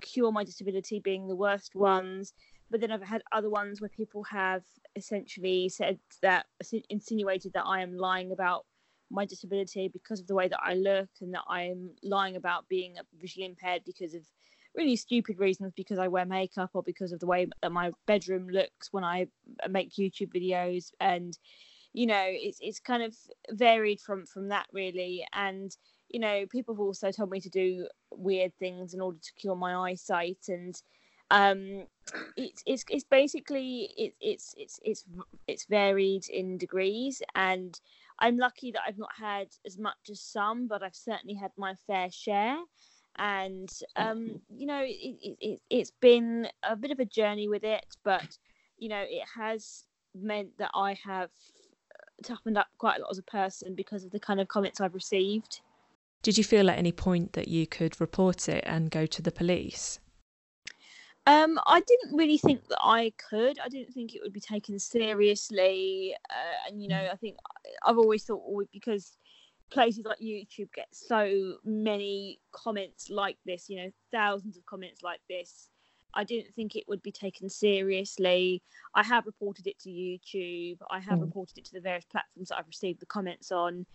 cure 0.00 0.32
my 0.32 0.44
disability 0.44 0.98
being 0.98 1.28
the 1.28 1.36
worst 1.36 1.74
ones. 1.74 2.32
But 2.70 2.80
then 2.80 2.90
i've 2.90 3.02
had 3.02 3.22
other 3.32 3.50
ones 3.50 3.80
where 3.80 3.90
people 3.90 4.24
have 4.24 4.62
essentially 4.96 5.68
said 5.68 5.98
that 6.22 6.46
insinuated 6.88 7.52
that 7.54 7.64
i 7.66 7.82
am 7.82 7.96
lying 7.96 8.32
about 8.32 8.64
my 9.12 9.26
disability 9.26 9.88
because 9.88 10.20
of 10.20 10.26
the 10.26 10.34
way 10.34 10.48
that 10.48 10.60
I 10.62 10.74
look 10.74 11.10
and 11.20 11.34
that 11.34 11.44
I'm 11.48 11.90
lying 12.02 12.36
about 12.36 12.68
being 12.68 12.96
visually 13.20 13.46
impaired 13.46 13.82
because 13.84 14.14
of 14.14 14.22
really 14.74 14.96
stupid 14.96 15.38
reasons 15.38 15.72
because 15.76 15.98
I 15.98 16.08
wear 16.08 16.24
makeup 16.24 16.70
or 16.72 16.82
because 16.82 17.12
of 17.12 17.20
the 17.20 17.26
way 17.26 17.46
that 17.60 17.72
my 17.72 17.92
bedroom 18.06 18.48
looks 18.48 18.92
when 18.92 19.04
I 19.04 19.26
make 19.68 19.92
YouTube 19.92 20.34
videos. 20.34 20.92
And 21.00 21.36
you 21.92 22.06
know 22.06 22.24
it's 22.26 22.58
it's 22.62 22.80
kind 22.80 23.02
of 23.02 23.14
varied 23.50 24.00
from 24.00 24.26
from 24.26 24.48
that 24.48 24.66
really. 24.72 25.24
And 25.34 25.76
you 26.08 26.20
know 26.20 26.46
people 26.50 26.74
have 26.74 26.80
also 26.80 27.10
told 27.10 27.30
me 27.30 27.40
to 27.40 27.50
do 27.50 27.86
weird 28.10 28.54
things 28.58 28.94
in 28.94 29.00
order 29.00 29.18
to 29.18 29.32
cure 29.34 29.56
my 29.56 29.90
eyesight. 29.90 30.44
And 30.48 30.74
um 31.30 31.84
it's 32.36 32.62
it's 32.66 32.84
it's 32.88 33.04
basically 33.04 33.90
it, 33.96 34.14
it's 34.20 34.54
it's 34.56 34.80
it's 34.82 35.04
it's 35.46 35.66
varied 35.66 36.24
in 36.30 36.56
degrees. 36.56 37.22
And 37.34 37.78
I'm 38.22 38.38
lucky 38.38 38.70
that 38.70 38.82
I've 38.86 38.98
not 38.98 39.10
had 39.18 39.48
as 39.66 39.78
much 39.78 40.08
as 40.08 40.20
some, 40.20 40.68
but 40.68 40.82
I've 40.82 40.94
certainly 40.94 41.34
had 41.34 41.50
my 41.58 41.74
fair 41.86 42.08
share. 42.10 42.56
And 43.16 43.68
um, 43.96 44.40
you 44.48 44.66
know, 44.66 44.80
it, 44.82 45.36
it, 45.40 45.60
it's 45.68 45.92
been 46.00 46.48
a 46.62 46.76
bit 46.76 46.92
of 46.92 47.00
a 47.00 47.04
journey 47.04 47.48
with 47.48 47.64
it, 47.64 47.84
but 48.04 48.38
you 48.78 48.88
know, 48.88 49.02
it 49.06 49.24
has 49.36 49.84
meant 50.14 50.56
that 50.58 50.70
I 50.72 50.96
have 51.04 51.30
toughened 52.22 52.56
up 52.56 52.68
quite 52.78 52.98
a 52.98 53.02
lot 53.02 53.10
as 53.10 53.18
a 53.18 53.24
person 53.24 53.74
because 53.74 54.04
of 54.04 54.12
the 54.12 54.20
kind 54.20 54.40
of 54.40 54.48
comments 54.48 54.80
I've 54.80 54.94
received. 54.94 55.60
Did 56.22 56.38
you 56.38 56.44
feel 56.44 56.70
at 56.70 56.78
any 56.78 56.92
point 56.92 57.32
that 57.32 57.48
you 57.48 57.66
could 57.66 58.00
report 58.00 58.48
it 58.48 58.62
and 58.66 58.90
go 58.90 59.04
to 59.06 59.20
the 59.20 59.32
police? 59.32 59.98
Um, 61.26 61.58
I 61.66 61.80
didn't 61.80 62.16
really 62.16 62.38
think 62.38 62.66
that 62.68 62.80
I 62.82 63.12
could. 63.30 63.58
I 63.60 63.68
didn't 63.68 63.92
think 63.92 64.14
it 64.14 64.22
would 64.22 64.32
be 64.32 64.40
taken 64.40 64.78
seriously, 64.78 66.16
uh, 66.28 66.68
and 66.68 66.82
you 66.82 66.88
know, 66.88 67.08
I 67.12 67.16
think 67.16 67.36
I've 67.84 67.98
always 67.98 68.24
thought 68.24 68.42
well, 68.44 68.66
because 68.72 69.16
places 69.70 70.04
like 70.04 70.18
YouTube 70.18 70.72
get 70.74 70.88
so 70.90 71.56
many 71.64 72.40
comments 72.50 73.08
like 73.08 73.38
this, 73.46 73.70
you 73.70 73.76
know, 73.76 73.90
thousands 74.10 74.56
of 74.56 74.66
comments 74.66 75.02
like 75.02 75.20
this, 75.30 75.68
I 76.14 76.24
didn't 76.24 76.54
think 76.54 76.76
it 76.76 76.84
would 76.88 77.02
be 77.02 77.12
taken 77.12 77.48
seriously. 77.48 78.62
I 78.94 79.02
have 79.02 79.26
reported 79.26 79.66
it 79.66 79.78
to 79.80 79.90
YouTube. 79.90 80.78
I 80.90 81.00
have 81.00 81.18
mm. 81.18 81.22
reported 81.22 81.58
it 81.58 81.64
to 81.66 81.72
the 81.72 81.80
various 81.80 82.04
platforms 82.04 82.48
that 82.48 82.58
I've 82.58 82.66
received 82.66 83.00
the 83.00 83.06
comments 83.06 83.50
on. 83.50 83.86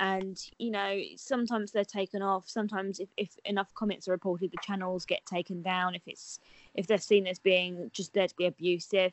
And, 0.00 0.40
you 0.58 0.70
know, 0.70 1.00
sometimes 1.16 1.72
they're 1.72 1.84
taken 1.84 2.22
off. 2.22 2.48
Sometimes 2.48 3.00
if, 3.00 3.08
if 3.16 3.36
enough 3.44 3.74
comments 3.74 4.06
are 4.06 4.12
reported, 4.12 4.52
the 4.52 4.58
channels 4.62 5.04
get 5.04 5.26
taken 5.26 5.60
down 5.62 5.94
if 5.94 6.02
it's 6.06 6.38
if 6.74 6.86
they're 6.86 6.98
seen 6.98 7.26
as 7.26 7.38
being 7.40 7.90
just 7.92 8.14
there 8.14 8.28
to 8.28 8.36
be 8.36 8.46
abusive. 8.46 9.12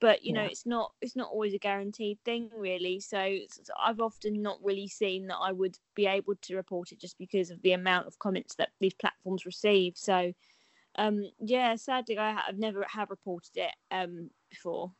But 0.00 0.24
you 0.24 0.32
yeah. 0.34 0.42
know, 0.42 0.48
it's 0.48 0.66
not 0.66 0.92
it's 1.00 1.16
not 1.16 1.30
always 1.30 1.54
a 1.54 1.58
guaranteed 1.58 2.18
thing 2.24 2.50
really. 2.56 3.00
So, 3.00 3.38
so 3.50 3.72
I've 3.80 4.00
often 4.00 4.42
not 4.42 4.58
really 4.62 4.88
seen 4.88 5.26
that 5.28 5.38
I 5.38 5.52
would 5.52 5.76
be 5.94 6.06
able 6.06 6.34
to 6.36 6.56
report 6.56 6.92
it 6.92 7.00
just 7.00 7.18
because 7.18 7.50
of 7.50 7.62
the 7.62 7.72
amount 7.72 8.06
of 8.06 8.18
comments 8.18 8.54
that 8.56 8.70
these 8.80 8.94
platforms 8.94 9.44
receive. 9.44 9.96
So 9.96 10.32
um, 10.96 11.30
yeah, 11.40 11.76
sadly, 11.76 12.18
I 12.18 12.32
have 12.32 12.58
never 12.58 12.84
have 12.88 13.10
reported 13.10 13.56
it 13.56 13.72
um, 13.90 14.30
before. 14.50 14.92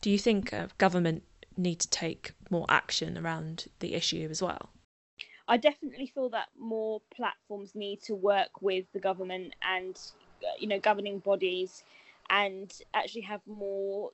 Do 0.00 0.10
you 0.10 0.18
think 0.18 0.52
uh, 0.52 0.68
government 0.78 1.24
need 1.58 1.80
to 1.80 1.90
take 1.90 2.32
more 2.50 2.66
action 2.68 3.18
around 3.18 3.66
the 3.80 3.94
issue 3.94 4.28
as 4.30 4.40
well? 4.42 4.70
I 5.46 5.56
definitely 5.56 6.06
feel 6.06 6.28
that 6.30 6.48
more 6.58 7.00
platforms 7.14 7.74
need 7.74 8.02
to 8.02 8.14
work 8.14 8.60
with 8.60 8.84
the 8.92 9.00
government 9.00 9.54
and 9.62 9.98
uh, 10.42 10.46
you 10.58 10.68
know 10.68 10.78
governing 10.78 11.18
bodies 11.18 11.82
and 12.30 12.72
actually 12.94 13.22
have 13.22 13.40
more 13.46 14.10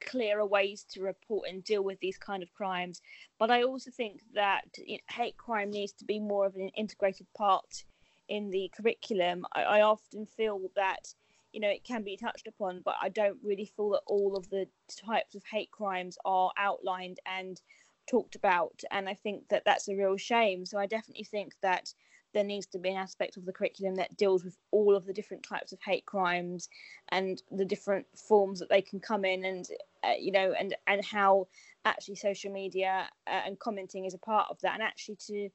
clearer 0.00 0.46
ways 0.46 0.84
to 0.90 1.02
report 1.02 1.48
and 1.48 1.64
deal 1.64 1.82
with 1.82 1.98
these 2.00 2.16
kind 2.16 2.42
of 2.42 2.52
crimes 2.54 3.02
but 3.36 3.50
i 3.50 3.64
also 3.64 3.90
think 3.90 4.20
that 4.32 4.62
hate 5.10 5.36
crime 5.36 5.70
needs 5.70 5.92
to 5.92 6.04
be 6.04 6.20
more 6.20 6.46
of 6.46 6.54
an 6.54 6.70
integrated 6.76 7.26
part 7.36 7.84
in 8.28 8.50
the 8.50 8.70
curriculum, 8.76 9.46
I, 9.52 9.62
I 9.62 9.80
often 9.80 10.26
feel 10.26 10.70
that 10.76 11.14
you 11.58 11.62
know 11.62 11.70
it 11.70 11.82
can 11.82 12.04
be 12.04 12.16
touched 12.16 12.46
upon, 12.46 12.82
but 12.84 12.94
I 13.02 13.08
don't 13.08 13.38
really 13.42 13.64
feel 13.64 13.90
that 13.90 14.02
all 14.06 14.36
of 14.36 14.48
the 14.48 14.68
types 15.04 15.34
of 15.34 15.42
hate 15.50 15.72
crimes 15.72 16.16
are 16.24 16.52
outlined 16.56 17.18
and 17.26 17.60
talked 18.08 18.36
about, 18.36 18.80
and 18.92 19.08
I 19.08 19.14
think 19.14 19.48
that 19.48 19.64
that's 19.64 19.88
a 19.88 19.96
real 19.96 20.16
shame. 20.16 20.64
So 20.64 20.78
I 20.78 20.86
definitely 20.86 21.24
think 21.24 21.54
that 21.62 21.92
there 22.32 22.44
needs 22.44 22.66
to 22.66 22.78
be 22.78 22.90
an 22.90 22.96
aspect 22.96 23.36
of 23.36 23.44
the 23.44 23.52
curriculum 23.52 23.96
that 23.96 24.16
deals 24.16 24.44
with 24.44 24.56
all 24.70 24.94
of 24.94 25.04
the 25.04 25.12
different 25.12 25.42
types 25.42 25.72
of 25.72 25.80
hate 25.84 26.06
crimes 26.06 26.68
and 27.08 27.42
the 27.50 27.64
different 27.64 28.06
forms 28.16 28.60
that 28.60 28.68
they 28.68 28.82
can 28.82 29.00
come 29.00 29.24
in 29.24 29.44
and 29.44 29.66
uh, 30.04 30.12
you 30.16 30.30
know 30.30 30.54
and 30.56 30.76
and 30.86 31.04
how 31.04 31.48
actually 31.84 32.14
social 32.14 32.52
media 32.52 33.08
uh, 33.26 33.40
and 33.46 33.58
commenting 33.58 34.04
is 34.04 34.14
a 34.14 34.18
part 34.18 34.46
of 34.48 34.60
that 34.60 34.74
and 34.74 34.82
actually 34.82 35.16
to 35.16 35.48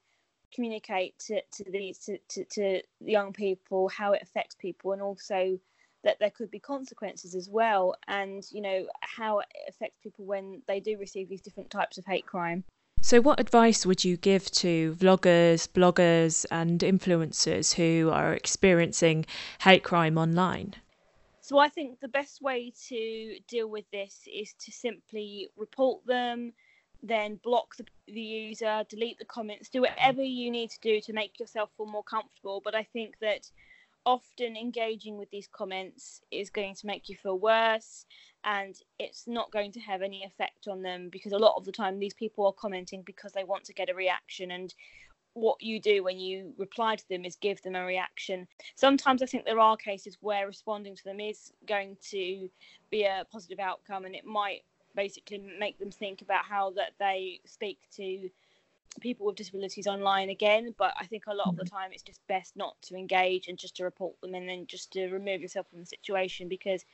communicate 0.54 1.18
to, 1.20 1.42
to 1.54 1.64
these 1.72 1.98
to, 2.00 2.18
to, 2.28 2.44
to 2.46 2.82
young 3.00 3.32
people 3.32 3.88
how 3.88 4.12
it 4.12 4.22
affects 4.22 4.56
people 4.56 4.92
and 4.92 5.02
also 5.02 5.58
that 6.04 6.20
there 6.20 6.30
could 6.30 6.52
be 6.52 6.60
consequences 6.60 7.36
as 7.36 7.50
well 7.50 7.96
and 8.08 8.46
you 8.52 8.62
know 8.62 8.86
how 9.02 9.40
it 9.40 9.48
affects 9.68 9.98
people 10.02 10.26
when 10.26 10.62
they 10.68 10.80
do 10.80 10.98
receive 10.98 11.30
these 11.30 11.42
different 11.42 11.70
types 11.70 11.98
of 11.98 12.06
hate 12.06 12.26
crime 12.26 12.64
so 13.02 13.20
what 13.20 13.40
advice 13.40 13.86
would 13.86 14.04
you 14.04 14.18
give 14.18 14.50
to 14.52 14.96
vloggers 14.96 15.68
bloggers 15.68 16.46
and 16.52 16.82
influencers 16.82 17.74
who 17.74 18.10
are 18.10 18.34
experiencing 18.34 19.26
hate 19.62 19.84
crime 19.84 20.18
online 20.18 20.76
so 21.42 21.58
i 21.58 21.70
think 21.70 22.00
the 22.00 22.08
best 22.08 22.42
way 22.42 22.72
to 22.88 23.38
deal 23.48 23.70
with 23.70 23.86
this 23.92 24.22
is 24.34 24.54
to 24.60 24.72
simply 24.72 25.50
report 25.58 26.06
them 26.06 26.54
then 27.04 27.40
block 27.44 27.76
the, 27.76 27.86
the 28.08 28.22
user, 28.22 28.84
delete 28.90 29.20
the 29.20 29.26
comments, 29.26 29.70
do 29.70 29.82
whatever 29.82 30.24
you 30.24 30.50
need 30.50 30.70
to 30.70 30.80
do 30.82 31.02
to 31.02 31.14
make 31.14 31.38
yourself 31.40 31.70
feel 31.76 31.86
more 31.86 32.04
comfortable. 32.04 32.62
But 32.64 32.76
I 32.76 32.84
think 32.84 33.16
that 33.20 33.52
often 34.06 34.58
engaging 34.58 35.18
with 35.18 35.30
these 35.32 35.48
comments 35.52 36.22
is 36.32 36.50
going 36.50 36.76
to 36.76 36.86
make 36.88 37.10
you 37.10 37.16
feel 37.16 37.40
worse 37.40 38.06
and 38.44 38.76
it's 39.00 39.26
not 39.28 39.52
going 39.52 39.72
to 39.72 39.80
have 39.80 40.02
any 40.02 40.24
effect 40.24 40.68
on 40.68 40.82
them 40.82 41.10
because 41.10 41.32
a 41.32 41.38
lot 41.38 41.56
of 41.56 41.64
the 41.64 41.72
time 41.72 41.98
these 41.98 42.14
people 42.14 42.46
are 42.46 42.54
commenting 42.54 43.02
because 43.04 43.32
they 43.32 43.44
want 43.44 43.64
to 43.64 43.74
get 43.74 43.90
a 43.90 43.94
reaction 43.94 44.52
and 44.52 44.74
what 45.36 45.62
you 45.62 45.80
do 45.80 46.04
when 46.04 46.20
you 46.20 46.54
reply 46.58 46.96
to 46.96 47.10
them 47.10 47.26
is 47.26 47.36
give 47.38 47.62
them 47.64 47.76
a 47.76 47.86
reaction. 47.86 48.48
Sometimes 48.76 49.22
I 49.22 49.26
think 49.26 49.46
there 49.46 49.60
are 49.60 49.76
cases 49.76 50.18
where 50.22 50.46
responding 50.46 50.96
to 50.96 51.04
them 51.04 51.20
is 51.20 51.52
going 51.68 51.98
to 52.12 52.50
be 52.92 53.04
a 53.04 53.26
positive 53.32 53.60
outcome 53.60 54.06
and 54.06 54.16
it 54.16 54.26
might 54.26 54.62
basically 54.96 55.42
make 55.60 55.80
them 55.80 55.90
think 55.90 56.22
about 56.22 56.46
how 56.46 56.72
that 56.72 56.92
they 57.00 57.40
speak 57.46 57.80
to 57.96 58.30
people 59.02 59.26
with 59.26 59.36
disabilities 59.36 59.88
online 59.88 60.30
again 60.30 60.74
but 60.78 60.94
i 61.00 61.06
think 61.06 61.24
a 61.28 61.34
lot 61.34 61.48
of 61.48 61.56
the 61.56 61.64
mm-hmm. 61.64 61.76
time 61.76 61.90
it's 61.92 62.04
just 62.04 62.26
best 62.28 62.56
not 62.56 62.76
to 62.82 62.96
engage 62.96 63.48
and 63.48 63.58
just 63.58 63.76
to 63.76 63.84
report 63.84 64.20
them 64.22 64.34
and 64.34 64.48
then 64.48 64.66
just 64.68 64.92
to 64.92 65.08
remove 65.10 65.42
yourself 65.42 65.68
from 65.70 65.80
the 65.80 65.86
situation 65.86 66.48
because 66.48 66.86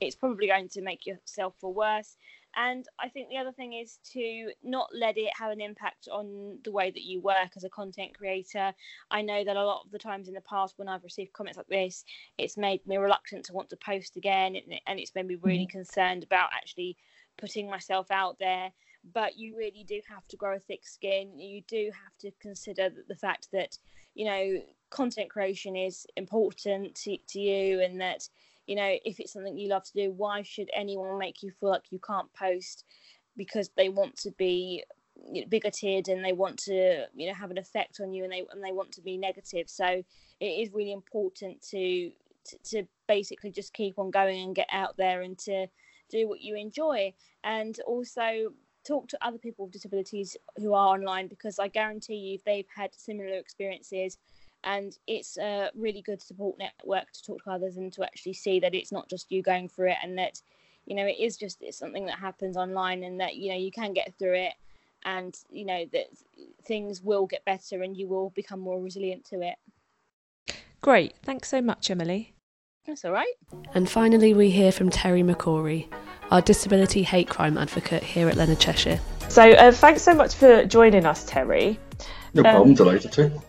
it's 0.00 0.14
probably 0.14 0.46
going 0.46 0.68
to 0.68 0.80
make 0.82 1.06
yourself 1.06 1.54
feel 1.60 1.72
worse 1.72 2.16
and 2.56 2.86
i 2.98 3.08
think 3.08 3.28
the 3.28 3.36
other 3.36 3.52
thing 3.52 3.74
is 3.74 3.98
to 4.04 4.50
not 4.62 4.88
let 4.94 5.18
it 5.18 5.30
have 5.36 5.50
an 5.50 5.60
impact 5.60 6.08
on 6.10 6.58
the 6.64 6.72
way 6.72 6.90
that 6.90 7.02
you 7.02 7.20
work 7.20 7.50
as 7.56 7.64
a 7.64 7.68
content 7.68 8.16
creator 8.16 8.72
i 9.10 9.20
know 9.20 9.44
that 9.44 9.56
a 9.56 9.64
lot 9.64 9.82
of 9.84 9.90
the 9.90 9.98
times 9.98 10.28
in 10.28 10.34
the 10.34 10.40
past 10.42 10.74
when 10.76 10.88
i've 10.88 11.04
received 11.04 11.32
comments 11.32 11.58
like 11.58 11.66
this 11.66 12.04
it's 12.38 12.56
made 12.56 12.84
me 12.86 12.96
reluctant 12.96 13.44
to 13.44 13.52
want 13.52 13.68
to 13.68 13.76
post 13.76 14.16
again 14.16 14.56
and 14.86 14.98
it's 14.98 15.14
made 15.14 15.26
me 15.26 15.36
really 15.42 15.58
mm-hmm. 15.60 15.78
concerned 15.78 16.22
about 16.22 16.50
actually 16.54 16.96
putting 17.36 17.70
myself 17.70 18.10
out 18.10 18.38
there 18.38 18.72
but 19.12 19.38
you 19.38 19.56
really 19.56 19.84
do 19.86 20.00
have 20.08 20.26
to 20.28 20.36
grow 20.36 20.56
a 20.56 20.60
thick 20.60 20.86
skin. 20.86 21.38
You 21.38 21.62
do 21.66 21.90
have 21.92 22.16
to 22.20 22.30
consider 22.40 22.90
the 23.08 23.16
fact 23.16 23.48
that 23.52 23.78
you 24.14 24.24
know 24.24 24.62
content 24.90 25.30
creation 25.30 25.76
is 25.76 26.06
important 26.16 26.94
to, 26.94 27.16
to 27.28 27.38
you 27.38 27.80
and 27.80 28.00
that 28.00 28.28
you 28.66 28.74
know 28.74 28.96
if 29.04 29.20
it's 29.20 29.32
something 29.32 29.56
you 29.56 29.68
love 29.68 29.84
to 29.84 29.92
do 29.92 30.10
why 30.12 30.42
should 30.42 30.70
anyone 30.74 31.18
make 31.18 31.42
you 31.42 31.50
feel 31.60 31.68
like 31.68 31.90
you 31.90 32.00
can't 32.06 32.32
post 32.32 32.84
because 33.36 33.70
they 33.76 33.90
want 33.90 34.16
to 34.16 34.30
be 34.32 34.82
you 35.30 35.42
know, 35.42 35.48
bigoted 35.48 36.08
and 36.08 36.24
they 36.24 36.32
want 36.32 36.58
to 36.58 37.06
you 37.14 37.28
know 37.28 37.34
have 37.34 37.50
an 37.50 37.58
effect 37.58 38.00
on 38.00 38.12
you 38.12 38.24
and 38.24 38.32
they 38.32 38.44
and 38.50 38.62
they 38.62 38.72
want 38.72 38.92
to 38.92 39.02
be 39.02 39.16
negative. 39.16 39.68
So 39.68 40.02
it 40.40 40.46
is 40.46 40.72
really 40.72 40.92
important 40.92 41.62
to 41.70 42.10
to, 42.46 42.58
to 42.64 42.88
basically 43.06 43.50
just 43.50 43.72
keep 43.72 43.98
on 43.98 44.10
going 44.10 44.42
and 44.42 44.54
get 44.54 44.68
out 44.72 44.96
there 44.96 45.22
and 45.22 45.38
to 45.40 45.66
do 46.10 46.28
what 46.28 46.40
you 46.40 46.56
enjoy. 46.56 47.12
And 47.44 47.78
also 47.86 48.52
talk 48.86 49.08
to 49.08 49.18
other 49.20 49.38
people 49.38 49.66
with 49.66 49.72
disabilities 49.72 50.36
who 50.56 50.72
are 50.72 50.94
online 50.94 51.28
because 51.28 51.58
I 51.58 51.68
guarantee 51.68 52.14
you 52.14 52.34
if 52.34 52.44
they've 52.44 52.66
had 52.74 52.90
similar 52.94 53.28
experiences 53.28 54.18
and 54.64 54.96
it's 55.06 55.36
a 55.38 55.70
really 55.74 56.02
good 56.02 56.20
support 56.20 56.58
network 56.58 57.12
to 57.12 57.22
talk 57.22 57.44
to 57.44 57.50
others 57.50 57.76
and 57.76 57.92
to 57.92 58.02
actually 58.02 58.32
see 58.32 58.60
that 58.60 58.74
it's 58.74 58.92
not 58.92 59.08
just 59.08 59.30
you 59.30 59.42
going 59.42 59.68
through 59.68 59.90
it 59.90 59.98
and 60.02 60.18
that 60.18 60.40
you 60.86 60.96
know 60.96 61.06
it 61.06 61.16
is 61.18 61.36
just 61.36 61.62
it's 61.62 61.78
something 61.78 62.06
that 62.06 62.18
happens 62.18 62.56
online 62.56 63.04
and 63.04 63.20
that 63.20 63.36
you 63.36 63.50
know 63.50 63.58
you 63.58 63.70
can 63.70 63.92
get 63.92 64.14
through 64.18 64.34
it 64.34 64.54
and 65.04 65.38
you 65.50 65.64
know 65.64 65.84
that 65.92 66.06
things 66.64 67.02
will 67.02 67.26
get 67.26 67.44
better 67.44 67.82
and 67.82 67.96
you 67.96 68.08
will 68.08 68.30
become 68.30 68.60
more 68.60 68.80
resilient 68.80 69.24
to 69.24 69.40
it. 69.42 69.56
Great. 70.80 71.14
Thanks 71.22 71.48
so 71.48 71.60
much 71.60 71.90
emily. 71.90 72.34
That's 72.86 73.04
all 73.04 73.12
right. 73.12 73.34
And 73.74 73.88
finally, 73.88 74.32
we 74.32 74.50
hear 74.50 74.72
from 74.72 74.88
Terry 74.88 75.22
McCory, 75.22 75.92
our 76.30 76.42
disability 76.42 77.02
hate 77.02 77.28
crime 77.28 77.58
advocate 77.58 78.02
here 78.02 78.28
at 78.28 78.36
Leonard 78.36 78.60
Cheshire. 78.60 79.00
So, 79.28 79.42
uh, 79.42 79.72
thanks 79.72 80.02
so 80.02 80.14
much 80.14 80.34
for 80.34 80.64
joining 80.64 81.04
us, 81.04 81.24
Terry. 81.24 81.78
No 82.34 82.42
problem, 82.42 82.68
um, 82.70 82.74
delighted 82.74 83.12
to. 83.12 83.42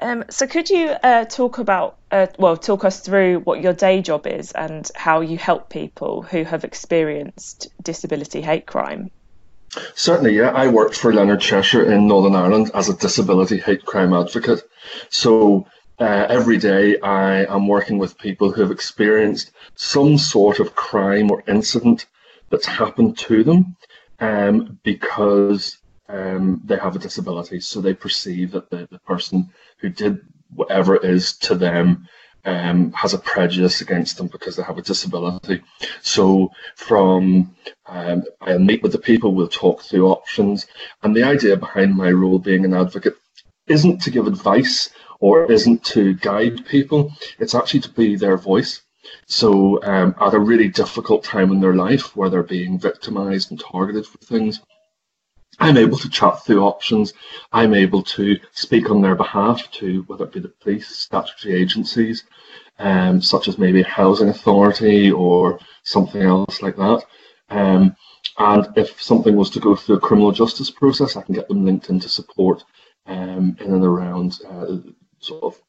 Um, 0.00 0.24
so, 0.28 0.46
could 0.46 0.68
you 0.68 0.88
uh, 0.88 1.24
talk 1.24 1.58
about, 1.58 1.96
uh, 2.10 2.26
well, 2.38 2.56
talk 2.56 2.84
us 2.84 3.00
through 3.00 3.40
what 3.40 3.62
your 3.62 3.72
day 3.72 4.02
job 4.02 4.26
is 4.26 4.52
and 4.52 4.90
how 4.94 5.20
you 5.20 5.38
help 5.38 5.70
people 5.70 6.22
who 6.22 6.44
have 6.44 6.64
experienced 6.64 7.68
disability 7.82 8.42
hate 8.42 8.66
crime? 8.66 9.10
Certainly, 9.94 10.36
yeah. 10.36 10.50
I 10.50 10.68
worked 10.68 10.96
for 10.96 11.12
Leonard 11.12 11.40
Cheshire 11.40 11.90
in 11.90 12.06
Northern 12.06 12.34
Ireland 12.34 12.70
as 12.74 12.88
a 12.88 12.96
disability 12.96 13.58
hate 13.58 13.84
crime 13.84 14.12
advocate. 14.12 14.62
So, 15.10 15.66
uh, 15.98 16.26
every 16.28 16.58
day 16.58 16.98
I 17.00 17.44
am 17.54 17.68
working 17.68 17.98
with 17.98 18.18
people 18.18 18.50
who 18.50 18.60
have 18.62 18.70
experienced 18.70 19.52
some 19.74 20.18
sort 20.18 20.60
of 20.60 20.74
crime 20.74 21.30
or 21.30 21.42
incident 21.48 22.06
that's 22.50 22.66
happened 22.66 23.16
to 23.18 23.42
them 23.42 23.76
um, 24.20 24.78
because 24.82 25.78
um, 26.08 26.60
they 26.64 26.76
have 26.76 26.96
a 26.96 27.00
disability. 27.00 27.60
So 27.60 27.80
they 27.80 27.94
perceive 27.94 28.52
that 28.52 28.70
the, 28.70 28.86
the 28.90 28.98
person 29.00 29.50
who 29.78 29.88
did 29.88 30.20
whatever 30.54 30.96
it 30.96 31.04
is 31.04 31.36
to 31.38 31.54
them 31.54 32.08
um, 32.44 32.92
has 32.92 33.12
a 33.12 33.18
prejudice 33.18 33.80
against 33.80 34.16
them 34.16 34.28
because 34.28 34.54
they 34.54 34.62
have 34.62 34.78
a 34.78 34.82
disability. 34.82 35.62
So 36.02 36.52
from 36.76 37.56
um, 37.86 38.22
I'll 38.40 38.58
meet 38.58 38.82
with 38.82 38.92
the 38.92 38.98
people, 38.98 39.34
we'll 39.34 39.48
talk 39.48 39.82
through 39.82 40.08
options, 40.08 40.66
and 41.02 41.14
the 41.14 41.24
idea 41.24 41.56
behind 41.56 41.96
my 41.96 42.10
role 42.10 42.38
being 42.38 42.64
an 42.64 42.74
advocate 42.74 43.16
isn't 43.66 44.00
to 44.02 44.10
give 44.10 44.28
advice 44.28 44.90
or 45.20 45.50
isn't 45.50 45.84
to 45.84 46.14
guide 46.14 46.66
people, 46.66 47.12
it's 47.38 47.54
actually 47.54 47.80
to 47.80 47.90
be 47.90 48.16
their 48.16 48.36
voice. 48.36 48.82
So, 49.26 49.82
um, 49.84 50.14
at 50.20 50.34
a 50.34 50.38
really 50.38 50.68
difficult 50.68 51.22
time 51.22 51.52
in 51.52 51.60
their 51.60 51.74
life 51.74 52.16
where 52.16 52.28
they're 52.28 52.42
being 52.42 52.78
victimized 52.78 53.50
and 53.50 53.60
targeted 53.60 54.06
for 54.06 54.18
things, 54.18 54.60
I'm 55.58 55.76
able 55.76 55.96
to 55.98 56.10
chat 56.10 56.44
through 56.44 56.62
options. 56.62 57.14
I'm 57.52 57.72
able 57.72 58.02
to 58.02 58.38
speak 58.52 58.90
on 58.90 59.00
their 59.00 59.14
behalf 59.14 59.70
to 59.72 60.02
whether 60.06 60.24
it 60.24 60.32
be 60.32 60.40
the 60.40 60.48
police, 60.48 60.88
statutory 60.88 61.54
agencies, 61.54 62.24
um, 62.78 63.22
such 63.22 63.48
as 63.48 63.58
maybe 63.58 63.80
a 63.80 63.86
housing 63.86 64.28
authority 64.28 65.10
or 65.10 65.58
something 65.82 66.22
else 66.22 66.62
like 66.62 66.76
that. 66.76 67.04
Um, 67.48 67.96
and 68.38 68.66
if 68.76 69.00
something 69.00 69.34
was 69.34 69.50
to 69.50 69.60
go 69.60 69.74
through 69.74 69.96
a 69.96 70.00
criminal 70.00 70.32
justice 70.32 70.70
process, 70.70 71.16
I 71.16 71.22
can 71.22 71.34
get 71.34 71.48
them 71.48 71.64
linked 71.64 71.88
into 71.88 72.08
support 72.08 72.62
um, 73.06 73.56
in 73.60 73.72
and 73.72 73.84
around 73.84 74.38
uh, 74.46 74.76
sort 75.18 75.42
of 75.44 75.60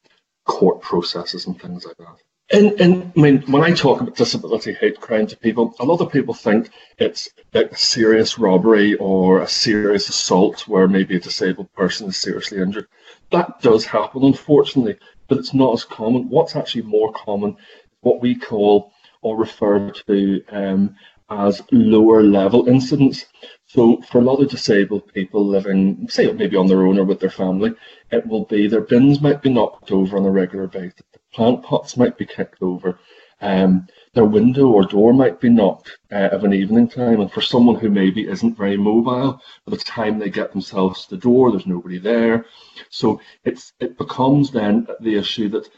court 0.44 0.80
processes 0.80 1.46
and 1.46 1.60
things 1.60 1.84
like 1.86 1.96
that. 1.98 2.16
And, 2.50 2.80
and 2.80 3.12
I 3.14 3.20
mean, 3.20 3.42
when 3.42 3.62
I 3.62 3.72
talk 3.72 4.00
about 4.00 4.16
disability 4.16 4.72
hate 4.72 4.98
crime 5.00 5.26
to 5.26 5.36
people, 5.36 5.74
a 5.80 5.84
lot 5.84 6.00
of 6.00 6.10
people 6.10 6.32
think 6.32 6.70
it's 6.96 7.28
a 7.52 7.76
serious 7.76 8.38
robbery 8.38 8.94
or 8.94 9.42
a 9.42 9.48
serious 9.48 10.08
assault 10.08 10.66
where 10.66 10.88
maybe 10.88 11.16
a 11.16 11.20
disabled 11.20 11.70
person 11.74 12.08
is 12.08 12.16
seriously 12.16 12.58
injured. 12.58 12.86
That 13.30 13.60
does 13.60 13.84
happen, 13.84 14.24
unfortunately, 14.24 14.96
but 15.28 15.36
it's 15.36 15.52
not 15.52 15.74
as 15.74 15.84
common. 15.84 16.30
What's 16.30 16.56
actually 16.56 16.82
more 16.82 17.12
common, 17.12 17.50
is 17.50 17.56
what 18.00 18.22
we 18.22 18.34
call 18.34 18.92
or 19.20 19.36
refer 19.36 19.90
to 19.90 20.42
um, 20.48 20.96
as 21.30 21.62
lower 21.70 22.22
level 22.22 22.68
incidents. 22.68 23.26
So 23.66 24.00
for 24.10 24.18
a 24.18 24.24
lot 24.24 24.40
of 24.40 24.50
disabled 24.50 25.12
people 25.12 25.46
living, 25.46 26.08
say 26.08 26.32
maybe 26.32 26.56
on 26.56 26.68
their 26.68 26.86
own 26.86 26.98
or 26.98 27.04
with 27.04 27.20
their 27.20 27.30
family, 27.30 27.74
it 28.10 28.26
will 28.26 28.46
be 28.46 28.66
their 28.66 28.80
bins 28.80 29.20
might 29.20 29.42
be 29.42 29.52
knocked 29.52 29.92
over 29.92 30.16
on 30.16 30.24
a 30.24 30.30
regular 30.30 30.66
basis, 30.66 31.02
plant 31.34 31.62
pots 31.62 31.96
might 31.96 32.16
be 32.16 32.24
kicked 32.24 32.62
over, 32.62 32.98
um, 33.40 33.86
their 34.14 34.24
window 34.24 34.68
or 34.68 34.84
door 34.84 35.12
might 35.12 35.40
be 35.40 35.48
knocked 35.48 35.96
uh, 36.10 36.28
of 36.32 36.44
an 36.44 36.52
evening 36.52 36.88
time. 36.88 37.20
And 37.20 37.30
for 37.30 37.40
someone 37.40 37.76
who 37.76 37.88
maybe 37.90 38.26
isn't 38.26 38.56
very 38.56 38.76
mobile, 38.76 39.40
by 39.64 39.70
the 39.70 39.76
time 39.76 40.18
they 40.18 40.30
get 40.30 40.52
themselves 40.52 41.04
to 41.04 41.14
the 41.14 41.20
door, 41.20 41.50
there's 41.50 41.66
nobody 41.66 41.98
there. 41.98 42.46
So 42.90 43.20
it's 43.44 43.72
it 43.80 43.96
becomes 43.96 44.50
then 44.50 44.88
the 45.00 45.16
issue 45.16 45.48
that 45.50 45.68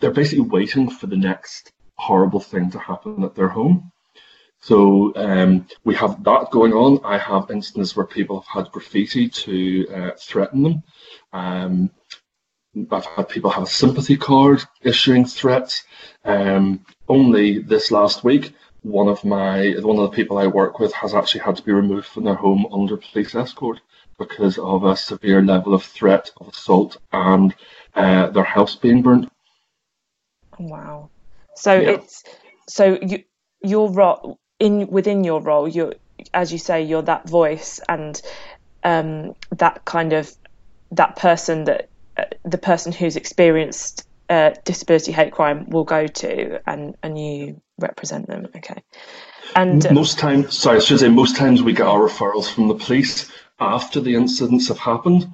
they're 0.00 0.12
basically 0.12 0.44
waiting 0.44 0.88
for 0.88 1.06
the 1.08 1.16
next 1.16 1.72
horrible 1.96 2.40
thing 2.40 2.70
to 2.70 2.78
happen 2.78 3.22
at 3.22 3.34
their 3.34 3.48
home. 3.48 3.91
So 4.62 5.12
um, 5.16 5.66
we 5.82 5.96
have 5.96 6.22
that 6.22 6.52
going 6.52 6.72
on. 6.72 7.00
I 7.04 7.18
have 7.18 7.50
instances 7.50 7.96
where 7.96 8.06
people 8.06 8.40
have 8.40 8.64
had 8.64 8.72
graffiti 8.72 9.28
to 9.28 9.88
uh, 9.88 10.10
threaten 10.16 10.62
them. 10.62 10.82
Um, 11.32 11.90
I've 12.92 13.04
had 13.04 13.28
people 13.28 13.50
have 13.50 13.64
a 13.64 13.78
sympathy 13.82 14.16
card 14.16 14.62
issuing 14.82 15.24
threats. 15.24 15.82
Um, 16.24 16.86
only 17.08 17.58
this 17.58 17.90
last 17.90 18.22
week, 18.22 18.54
one 18.82 19.08
of 19.08 19.24
my 19.24 19.74
one 19.80 19.98
of 19.98 20.10
the 20.10 20.16
people 20.16 20.38
I 20.38 20.46
work 20.46 20.78
with 20.78 20.92
has 20.92 21.12
actually 21.12 21.40
had 21.40 21.56
to 21.56 21.64
be 21.64 21.72
removed 21.72 22.06
from 22.06 22.24
their 22.24 22.34
home 22.34 22.66
under 22.72 22.96
police 22.96 23.34
escort 23.34 23.80
because 24.16 24.58
of 24.58 24.84
a 24.84 24.96
severe 24.96 25.42
level 25.42 25.74
of 25.74 25.82
threat 25.82 26.30
of 26.40 26.46
assault 26.48 26.98
and 27.12 27.52
uh, 27.96 28.28
their 28.28 28.44
house 28.44 28.76
being 28.76 29.02
burned. 29.02 29.28
Wow. 30.60 31.10
So 31.56 31.74
yeah. 31.74 31.90
it's 31.90 32.22
so 32.68 32.96
you 33.02 33.24
your 33.60 33.90
role 33.90 34.38
in 34.62 34.86
within 34.86 35.24
your 35.24 35.40
role, 35.40 35.66
you're 35.66 35.94
as 36.32 36.52
you 36.52 36.58
say, 36.58 36.82
you're 36.82 37.02
that 37.02 37.28
voice 37.28 37.80
and 37.88 38.22
um, 38.84 39.34
that 39.50 39.84
kind 39.84 40.12
of 40.12 40.32
that 40.92 41.16
person 41.16 41.64
that 41.64 41.88
uh, 42.16 42.24
the 42.44 42.58
person 42.58 42.92
who's 42.92 43.16
experienced 43.16 44.06
uh, 44.28 44.50
disability 44.64 45.10
hate 45.10 45.32
crime 45.32 45.68
will 45.68 45.84
go 45.84 46.06
to, 46.06 46.60
and 46.70 46.94
and 47.02 47.18
you 47.18 47.60
represent 47.80 48.28
them. 48.28 48.46
Okay. 48.56 48.82
And 49.56 49.92
most 49.92 50.18
times, 50.18 50.56
sorry, 50.56 50.76
I 50.76 50.80
should 50.80 51.00
say, 51.00 51.08
most 51.08 51.36
times 51.36 51.62
we 51.62 51.72
get 51.72 51.86
our 51.86 52.08
referrals 52.08 52.50
from 52.50 52.68
the 52.68 52.74
police 52.74 53.30
after 53.58 54.00
the 54.00 54.14
incidents 54.14 54.68
have 54.68 54.78
happened. 54.78 55.26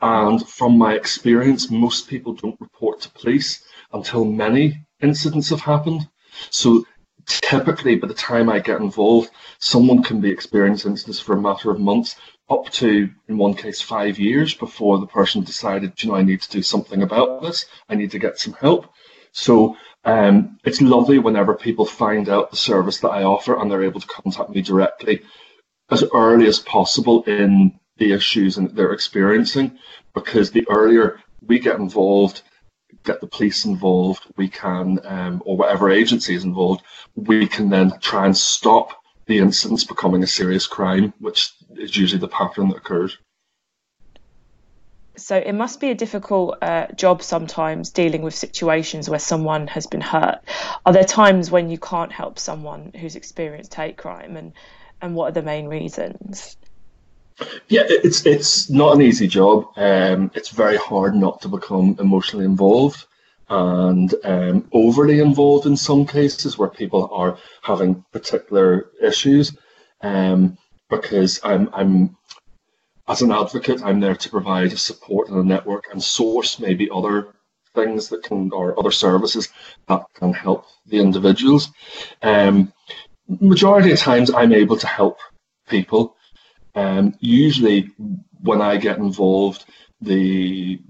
And 0.00 0.48
from 0.48 0.78
my 0.78 0.94
experience, 0.94 1.70
most 1.70 2.08
people 2.08 2.32
don't 2.32 2.58
report 2.58 3.02
to 3.02 3.10
police 3.10 3.62
until 3.92 4.24
many 4.24 4.86
incidents 5.02 5.50
have 5.50 5.60
happened. 5.60 6.08
So 6.48 6.84
typically 7.26 7.96
by 7.96 8.08
the 8.08 8.14
time 8.14 8.48
I 8.48 8.58
get 8.58 8.80
involved, 8.80 9.30
someone 9.58 10.02
can 10.02 10.20
be 10.20 10.30
experiencing 10.30 10.96
this 11.06 11.20
for 11.20 11.36
a 11.36 11.40
matter 11.40 11.70
of 11.70 11.80
months, 11.80 12.16
up 12.48 12.68
to, 12.70 13.08
in 13.28 13.38
one 13.38 13.54
case, 13.54 13.80
five 13.80 14.18
years 14.18 14.54
before 14.54 14.98
the 14.98 15.06
person 15.06 15.44
decided, 15.44 16.02
you 16.02 16.10
know, 16.10 16.16
I 16.16 16.22
need 16.22 16.42
to 16.42 16.50
do 16.50 16.62
something 16.62 17.02
about 17.02 17.42
this. 17.42 17.66
I 17.88 17.94
need 17.94 18.10
to 18.10 18.18
get 18.18 18.38
some 18.38 18.54
help. 18.54 18.92
So 19.32 19.76
um, 20.04 20.58
it's 20.64 20.80
lovely 20.80 21.18
whenever 21.18 21.54
people 21.54 21.84
find 21.84 22.28
out 22.28 22.50
the 22.50 22.56
service 22.56 22.98
that 23.00 23.10
I 23.10 23.22
offer 23.22 23.60
and 23.60 23.70
they're 23.70 23.84
able 23.84 24.00
to 24.00 24.06
contact 24.06 24.50
me 24.50 24.62
directly 24.62 25.22
as 25.90 26.04
early 26.12 26.46
as 26.46 26.58
possible 26.58 27.22
in 27.24 27.78
the 27.98 28.12
issues 28.12 28.56
that 28.56 28.74
they're 28.74 28.92
experiencing, 28.92 29.78
because 30.14 30.50
the 30.50 30.66
earlier 30.68 31.20
we 31.46 31.58
get 31.58 31.78
involved, 31.78 32.42
get 33.04 33.20
the 33.20 33.26
police 33.26 33.64
involved, 33.64 34.24
we 34.36 34.48
can, 34.48 34.98
um, 35.04 35.42
or 35.44 35.56
whatever 35.56 35.90
agency 35.90 36.34
is 36.34 36.44
involved, 36.44 36.82
we 37.14 37.46
can 37.46 37.68
then 37.68 37.92
try 38.00 38.26
and 38.26 38.36
stop 38.36 38.92
the 39.26 39.38
incidents 39.38 39.84
becoming 39.84 40.22
a 40.22 40.26
serious 40.26 40.66
crime, 40.66 41.12
which 41.18 41.52
is 41.76 41.96
usually 41.96 42.20
the 42.20 42.28
pattern 42.28 42.68
that 42.68 42.78
occurs. 42.78 43.16
So 45.16 45.36
it 45.36 45.52
must 45.52 45.80
be 45.80 45.90
a 45.90 45.94
difficult 45.94 46.58
uh, 46.62 46.86
job 46.92 47.22
sometimes 47.22 47.90
dealing 47.90 48.22
with 48.22 48.34
situations 48.34 49.08
where 49.08 49.18
someone 49.18 49.66
has 49.66 49.86
been 49.86 50.00
hurt. 50.00 50.40
Are 50.86 50.92
there 50.92 51.04
times 51.04 51.50
when 51.50 51.68
you 51.68 51.78
can't 51.78 52.10
help 52.10 52.38
someone 52.38 52.92
who's 52.98 53.16
experienced 53.16 53.74
hate 53.74 53.98
crime, 53.98 54.36
and 54.36 54.52
and 55.02 55.14
what 55.14 55.28
are 55.28 55.32
the 55.32 55.42
main 55.42 55.66
reasons? 55.66 56.56
Yeah, 57.68 57.82
it's 57.86 58.26
it's 58.26 58.70
not 58.70 58.94
an 58.94 59.02
easy 59.02 59.26
job. 59.28 59.66
Um, 59.76 60.30
it's 60.34 60.50
very 60.50 60.76
hard 60.76 61.14
not 61.14 61.40
to 61.42 61.48
become 61.48 61.96
emotionally 61.98 62.44
involved 62.44 63.06
and 63.48 64.14
um, 64.24 64.68
overly 64.72 65.20
involved 65.20 65.66
in 65.66 65.76
some 65.76 66.06
cases 66.06 66.56
where 66.56 66.68
people 66.68 67.08
are 67.12 67.38
having 67.62 68.04
particular 68.12 68.90
issues. 69.02 69.56
Um, 70.02 70.56
because 70.88 71.40
I'm 71.44 71.68
I'm 71.72 72.16
as 73.08 73.22
an 73.22 73.32
advocate, 73.32 73.82
I'm 73.82 74.00
there 74.00 74.14
to 74.14 74.30
provide 74.30 74.78
support 74.78 75.28
and 75.28 75.38
a 75.38 75.44
network 75.44 75.84
and 75.90 76.02
source 76.02 76.60
maybe 76.60 76.88
other 76.90 77.34
things 77.74 78.08
that 78.08 78.22
can 78.22 78.50
or 78.52 78.78
other 78.78 78.90
services 78.90 79.48
that 79.88 80.02
can 80.14 80.32
help 80.32 80.66
the 80.86 80.98
individuals. 80.98 81.70
Um, 82.22 82.72
majority 83.28 83.92
of 83.92 83.98
times, 83.98 84.30
I'm 84.32 84.52
able 84.52 84.76
to 84.76 84.86
help 84.86 85.18
people 85.68 86.16
um, 86.74 87.14
usually, 87.20 87.90
when 88.42 88.60
I 88.60 88.76
get 88.76 88.98
involved, 88.98 89.64
the 90.00 90.80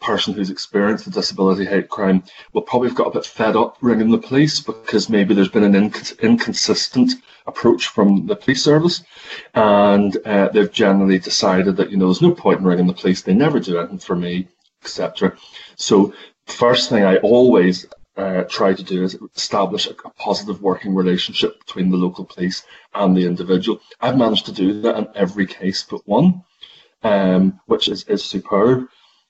person 0.00 0.32
who's 0.32 0.50
experienced 0.50 1.04
the 1.04 1.10
disability 1.10 1.64
hate 1.64 1.88
crime 1.88 2.22
will 2.52 2.62
probably 2.62 2.88
have 2.88 2.96
got 2.96 3.08
a 3.08 3.18
bit 3.18 3.26
fed 3.26 3.54
up 3.54 3.76
ringing 3.82 4.10
the 4.10 4.18
police 4.18 4.60
because 4.60 5.10
maybe 5.10 5.34
there's 5.34 5.48
been 5.48 5.62
an 5.62 5.90
inc- 5.90 6.18
inconsistent 6.20 7.12
approach 7.46 7.88
from 7.88 8.26
the 8.26 8.36
police 8.36 8.62
service, 8.64 9.02
and 9.54 10.16
uh, 10.26 10.48
they've 10.48 10.72
generally 10.72 11.18
decided 11.18 11.76
that 11.76 11.90
you 11.90 11.96
know 11.96 12.06
there's 12.06 12.22
no 12.22 12.32
point 12.32 12.60
in 12.60 12.66
ringing 12.66 12.86
the 12.86 12.94
police. 12.94 13.22
They 13.22 13.34
never 13.34 13.60
do 13.60 13.78
anything 13.78 13.98
for 13.98 14.16
me, 14.16 14.48
etc. 14.82 15.36
So 15.76 16.14
first 16.46 16.88
thing 16.88 17.04
I 17.04 17.16
always 17.18 17.86
uh, 18.20 18.44
try 18.44 18.74
to 18.74 18.82
do 18.82 19.02
is 19.02 19.18
establish 19.34 19.86
a, 19.86 19.94
a, 20.04 20.10
positive 20.10 20.60
working 20.60 20.94
relationship 20.94 21.58
between 21.64 21.90
the 21.90 21.96
local 21.96 22.24
police 22.24 22.64
and 22.94 23.16
the 23.16 23.26
individual. 23.26 23.80
I've 24.00 24.18
managed 24.18 24.46
to 24.46 24.52
do 24.52 24.82
that 24.82 24.98
in 24.98 25.08
every 25.14 25.46
case 25.46 25.82
but 25.90 26.06
one, 26.06 26.42
um, 27.02 27.60
which 27.66 27.88
is, 27.88 28.04
is 28.04 28.22
superb. 28.22 28.88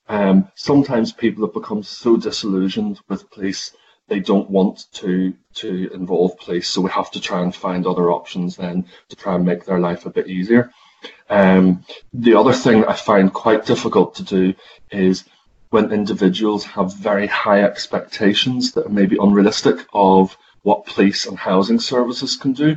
Um, 0.09 0.49
sometimes 0.57 1.13
people 1.13 1.45
have 1.45 1.55
become 1.55 1.83
so 1.85 2.17
disillusioned 2.17 3.01
with 3.09 3.31
police 3.31 3.77
they 4.11 4.21
don't 4.21 4.51
want 4.51 4.93
to 4.93 5.33
to 5.55 5.89
involve 5.95 6.37
police, 6.39 6.69
so 6.69 6.81
we 6.81 6.91
have 6.91 7.13
to 7.13 7.21
try 7.21 7.41
and 7.43 7.55
find 7.55 7.87
other 7.87 8.11
options 8.11 8.57
then 8.57 8.85
to 9.09 9.17
try 9.17 9.37
and 9.37 9.47
make 9.47 9.65
their 9.65 9.79
life 9.79 10.05
a 10.05 10.11
bit 10.11 10.27
easier. 10.27 10.73
Um, 11.29 11.85
the 12.13 12.35
other 12.35 12.53
thing 12.53 12.85
I 12.85 12.95
find 12.95 13.33
quite 13.33 13.65
difficult 13.65 14.17
to 14.17 14.25
do 14.25 14.55
is 14.91 15.25
when 15.71 15.93
individuals 15.93 16.65
have 16.65 16.95
very 16.97 17.27
high 17.27 17.63
expectations 17.63 18.73
that 18.73 18.87
are 18.87 18.91
maybe 18.91 19.17
unrealistic 19.21 19.87
of 19.93 20.37
what 20.63 20.85
police 20.85 21.27
and 21.27 21.39
housing 21.39 21.81
services 21.81 22.37
can 22.37 22.53
do. 22.53 22.77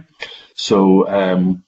So 0.56 1.08
um, 1.10 1.64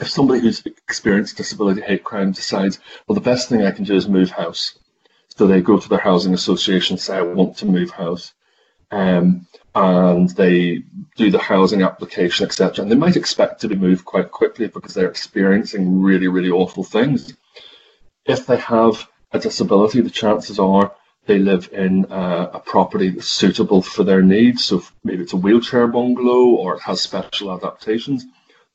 if 0.00 0.08
somebody 0.08 0.40
who's 0.40 0.64
experienced 0.64 1.36
disability 1.36 1.82
hate 1.82 2.04
crime 2.04 2.32
decides, 2.32 2.78
well, 3.06 3.14
the 3.14 3.20
best 3.20 3.48
thing 3.48 3.62
I 3.62 3.72
can 3.72 3.84
do 3.84 3.94
is 3.94 4.08
move 4.08 4.30
house. 4.30 4.78
So 5.36 5.46
they 5.46 5.60
go 5.60 5.78
to 5.78 5.88
their 5.88 5.98
housing 5.98 6.32
association, 6.32 6.96
say, 6.96 7.16
I 7.16 7.22
want 7.22 7.56
to 7.58 7.66
move 7.66 7.90
house. 7.90 8.32
Um, 8.92 9.46
and 9.74 10.28
they 10.30 10.82
do 11.16 11.30
the 11.30 11.38
housing 11.38 11.82
application, 11.82 12.46
etc. 12.46 12.82
And 12.82 12.90
they 12.90 12.96
might 12.96 13.16
expect 13.16 13.60
to 13.60 13.68
be 13.68 13.76
moved 13.76 14.04
quite 14.04 14.30
quickly 14.30 14.66
because 14.68 14.94
they're 14.94 15.08
experiencing 15.08 16.00
really, 16.00 16.28
really 16.28 16.50
awful 16.50 16.82
things. 16.82 17.34
If 18.26 18.46
they 18.46 18.56
have 18.56 19.06
a 19.32 19.38
disability, 19.38 20.00
the 20.00 20.10
chances 20.10 20.58
are 20.58 20.92
they 21.26 21.38
live 21.38 21.68
in 21.72 22.06
a, 22.10 22.60
property 22.64 23.10
that's 23.10 23.28
suitable 23.28 23.82
for 23.82 24.04
their 24.04 24.22
needs. 24.22 24.64
So 24.64 24.82
maybe 25.04 25.22
it's 25.22 25.32
a 25.32 25.36
wheelchair 25.36 25.86
bungalow 25.86 26.56
or 26.56 26.76
it 26.76 26.82
has 26.82 27.00
special 27.00 27.52
adaptations. 27.52 28.26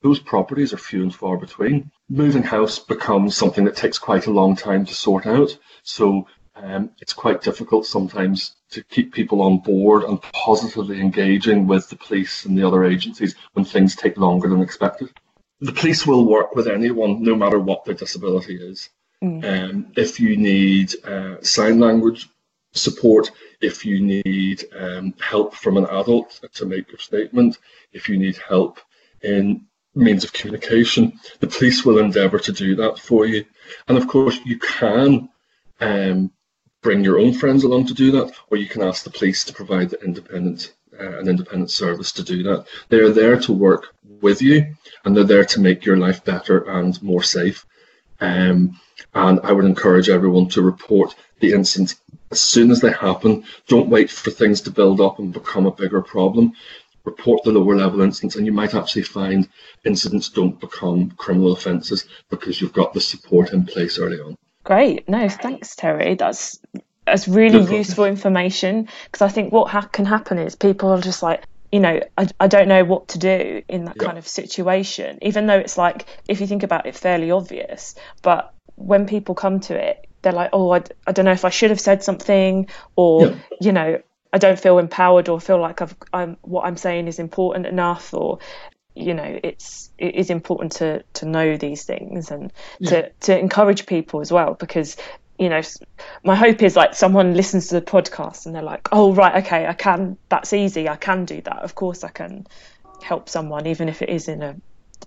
Those 0.02 0.20
properties 0.20 0.72
are 0.72 0.78
few 0.78 1.02
and 1.02 1.14
far 1.14 1.36
between. 1.36 1.90
Moving 2.08 2.42
house 2.42 2.78
becomes 2.78 3.36
something 3.36 3.64
that 3.64 3.76
takes 3.76 3.98
quite 3.98 4.26
a 4.26 4.32
long 4.32 4.54
time 4.54 4.86
to 4.86 4.94
sort 4.94 5.26
out. 5.26 5.56
So 5.82 6.26
um, 6.54 6.90
it's 7.00 7.12
quite 7.12 7.42
difficult 7.42 7.84
sometimes 7.86 8.56
to 8.70 8.82
keep 8.84 9.12
people 9.12 9.42
on 9.42 9.58
board 9.58 10.04
and 10.04 10.20
positively 10.32 11.00
engaging 11.00 11.66
with 11.66 11.88
the 11.88 11.96
police 11.96 12.44
and 12.44 12.56
the 12.56 12.66
other 12.66 12.84
agencies 12.84 13.34
when 13.52 13.64
things 13.64 13.94
take 13.94 14.16
longer 14.16 14.48
than 14.48 14.62
expected. 14.62 15.10
The 15.60 15.72
police 15.72 16.06
will 16.06 16.26
work 16.26 16.54
with 16.54 16.68
anyone, 16.68 17.22
no 17.22 17.34
matter 17.34 17.58
what 17.58 17.84
their 17.84 17.94
disability 17.94 18.56
is. 18.56 18.90
Mm. 19.22 19.44
Um, 19.44 19.92
if 19.96 20.20
you 20.20 20.36
need 20.36 20.92
uh, 21.04 21.36
sign 21.42 21.80
language 21.80 22.28
support, 22.72 23.30
if 23.60 23.84
you 23.84 24.00
need 24.00 24.64
um, 24.78 25.14
help 25.20 25.54
from 25.54 25.76
an 25.76 25.86
adult 25.86 26.40
to 26.54 26.66
make 26.66 26.88
your 26.90 26.98
statement, 26.98 27.58
if 27.92 28.08
you 28.08 28.18
need 28.18 28.36
help 28.36 28.78
in 29.22 29.66
means 29.94 30.24
of 30.24 30.32
communication, 30.32 31.18
the 31.40 31.46
police 31.46 31.84
will 31.84 31.98
endeavour 31.98 32.38
to 32.38 32.52
do 32.52 32.76
that 32.76 32.98
for 32.98 33.24
you. 33.24 33.44
And 33.88 33.96
of 33.96 34.06
course, 34.06 34.38
you 34.44 34.58
can 34.58 35.30
um, 35.80 36.30
bring 36.82 37.02
your 37.02 37.18
own 37.18 37.32
friends 37.32 37.64
along 37.64 37.86
to 37.86 37.94
do 37.94 38.10
that, 38.12 38.32
or 38.50 38.58
you 38.58 38.68
can 38.68 38.82
ask 38.82 39.04
the 39.04 39.10
police 39.10 39.44
to 39.44 39.54
provide 39.54 39.90
the 39.90 40.00
independent 40.04 40.74
uh, 40.98 41.18
an 41.18 41.28
independent 41.28 41.70
service 41.70 42.10
to 42.12 42.22
do 42.22 42.42
that. 42.42 42.66
They 42.88 43.00
are 43.00 43.10
there 43.10 43.38
to 43.40 43.52
work 43.52 43.94
with 44.22 44.40
you, 44.40 44.74
and 45.04 45.14
they're 45.14 45.24
there 45.24 45.44
to 45.44 45.60
make 45.60 45.84
your 45.84 45.98
life 45.98 46.24
better 46.24 46.58
and 46.70 47.02
more 47.02 47.22
safe. 47.22 47.66
Um, 48.20 48.80
and 49.14 49.40
I 49.42 49.52
would 49.52 49.64
encourage 49.64 50.08
everyone 50.08 50.48
to 50.50 50.62
report 50.62 51.14
the 51.40 51.52
incidents 51.52 52.00
as 52.30 52.40
soon 52.40 52.70
as 52.70 52.80
they 52.80 52.92
happen. 52.92 53.44
Don't 53.68 53.88
wait 53.88 54.10
for 54.10 54.30
things 54.30 54.60
to 54.62 54.70
build 54.70 55.00
up 55.00 55.18
and 55.18 55.32
become 55.32 55.66
a 55.66 55.70
bigger 55.70 56.02
problem. 56.02 56.52
Report 57.04 57.42
the 57.44 57.52
lower 57.52 57.76
level 57.76 58.00
incidents, 58.00 58.34
and 58.34 58.46
you 58.46 58.52
might 58.52 58.74
actually 58.74 59.02
find 59.02 59.48
incidents 59.84 60.28
don't 60.28 60.58
become 60.58 61.10
criminal 61.12 61.52
offences 61.52 62.06
because 62.30 62.60
you've 62.60 62.72
got 62.72 62.92
the 62.92 63.00
support 63.00 63.52
in 63.52 63.64
place 63.64 63.98
early 63.98 64.18
on. 64.18 64.36
Great. 64.64 65.08
No, 65.08 65.28
thanks, 65.28 65.76
Terry. 65.76 66.16
That's 66.16 66.58
that's 67.06 67.28
really 67.28 67.62
useful 67.76 68.04
information 68.04 68.88
because 69.04 69.22
I 69.22 69.28
think 69.28 69.52
what 69.52 69.70
ha- 69.70 69.82
can 69.82 70.04
happen 70.04 70.38
is 70.38 70.56
people 70.56 70.90
are 70.90 71.00
just 71.00 71.22
like, 71.22 71.44
you 71.72 71.80
know, 71.80 72.00
I, 72.16 72.28
I 72.38 72.46
don't 72.46 72.68
know 72.68 72.84
what 72.84 73.08
to 73.08 73.18
do 73.18 73.62
in 73.68 73.84
that 73.86 73.96
yeah. 74.00 74.06
kind 74.06 74.18
of 74.18 74.26
situation, 74.26 75.18
even 75.22 75.46
though 75.46 75.58
it's 75.58 75.78
like, 75.78 76.06
if 76.28 76.40
you 76.40 76.46
think 76.46 76.62
about 76.62 76.86
it, 76.86 76.96
fairly 76.96 77.30
obvious. 77.30 77.94
But 78.22 78.52
when 78.76 79.06
people 79.06 79.34
come 79.34 79.60
to 79.60 79.74
it, 79.74 80.06
they're 80.22 80.32
like, 80.32 80.50
oh, 80.52 80.72
I, 80.72 80.82
I 81.06 81.12
don't 81.12 81.24
know 81.24 81.32
if 81.32 81.44
I 81.44 81.50
should 81.50 81.70
have 81.70 81.80
said 81.80 82.02
something, 82.02 82.68
or, 82.94 83.26
yeah. 83.26 83.34
you 83.60 83.72
know, 83.72 84.00
I 84.32 84.38
don't 84.38 84.58
feel 84.58 84.78
empowered 84.78 85.28
or 85.28 85.40
feel 85.40 85.60
like 85.60 85.82
I've, 85.82 85.96
I'm, 86.12 86.36
what 86.42 86.64
I'm 86.64 86.76
saying 86.76 87.08
is 87.08 87.18
important 87.18 87.66
enough, 87.66 88.12
or 88.12 88.38
you 88.96 89.12
know 89.12 89.38
it's 89.44 89.90
it 89.98 90.14
is 90.14 90.30
important 90.30 90.72
to 90.72 91.02
to 91.12 91.26
know 91.26 91.56
these 91.58 91.84
things 91.84 92.30
and 92.30 92.50
yeah. 92.80 92.90
to 92.90 93.10
to 93.20 93.38
encourage 93.38 93.84
people 93.84 94.20
as 94.20 94.32
well 94.32 94.54
because 94.54 94.96
you 95.38 95.48
know 95.48 95.60
my 96.24 96.34
hope 96.34 96.62
is 96.62 96.76
like 96.76 96.94
someone 96.94 97.34
listens 97.34 97.68
to 97.68 97.74
the 97.74 97.82
podcast 97.82 98.46
and 98.46 98.54
they're 98.54 98.62
like 98.62 98.88
oh 98.92 99.12
right 99.14 99.44
okay 99.44 99.66
i 99.66 99.72
can 99.72 100.16
that's 100.28 100.52
easy 100.52 100.88
i 100.88 100.96
can 100.96 101.24
do 101.24 101.40
that 101.42 101.58
of 101.62 101.74
course 101.74 102.04
i 102.04 102.08
can 102.08 102.46
help 103.02 103.28
someone 103.28 103.66
even 103.66 103.88
if 103.88 104.02
it 104.02 104.08
is 104.08 104.28
in 104.28 104.42
a 104.42 104.56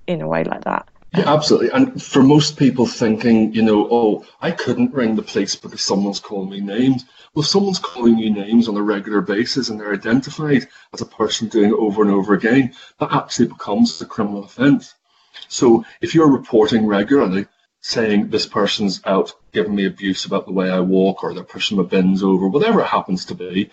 in 0.08 0.22
a 0.22 0.28
way 0.28 0.44
like 0.44 0.64
that 0.64 0.88
yeah, 1.14 1.34
absolutely. 1.34 1.72
And 1.72 2.02
for 2.02 2.22
most 2.22 2.56
people 2.56 2.86
thinking, 2.86 3.52
you 3.52 3.64
know, 3.64 3.88
oh, 3.90 4.26
I 4.42 4.52
couldn't 4.52 4.94
ring 4.94 5.16
the 5.16 5.24
police 5.24 5.56
because 5.56 5.82
someone's 5.82 6.20
calling 6.20 6.52
me 6.52 6.62
names. 6.62 7.06
Well, 7.34 7.42
if 7.42 7.50
someone's 7.50 7.80
calling 7.80 8.20
you 8.20 8.30
names 8.30 8.68
on 8.68 8.78
a 8.78 8.82
regular 8.82 9.22
basis 9.22 9.70
and 9.70 9.80
they're 9.80 9.94
identified 9.94 10.68
as 10.94 11.02
a 11.02 11.08
person 11.08 11.48
doing 11.48 11.72
it 11.72 11.78
over 11.80 12.04
and 12.04 12.12
over 12.12 12.36
again, 12.36 12.76
that 13.00 13.12
actually 13.12 13.48
becomes 13.48 14.00
a 14.02 14.06
criminal 14.06 14.44
offence. 14.44 14.94
So 15.48 15.84
if 16.00 16.14
you're 16.14 16.30
reporting 16.30 16.86
regularly, 16.86 17.48
saying 17.82 18.30
this 18.30 18.46
person's 18.46 19.02
out 19.06 19.34
giving 19.52 19.76
me 19.76 19.86
abuse 19.86 20.26
about 20.26 20.46
the 20.46 20.52
way 20.52 20.70
I 20.70 20.80
walk 20.80 21.24
or 21.24 21.34
they're 21.34 21.44
pushing 21.44 21.78
my 21.78 21.84
bins 21.84 22.24
over, 22.24 22.48
whatever 22.48 22.82
it 22.82 22.88
happens 22.88 23.26
to 23.26 23.36
be, 23.36 23.70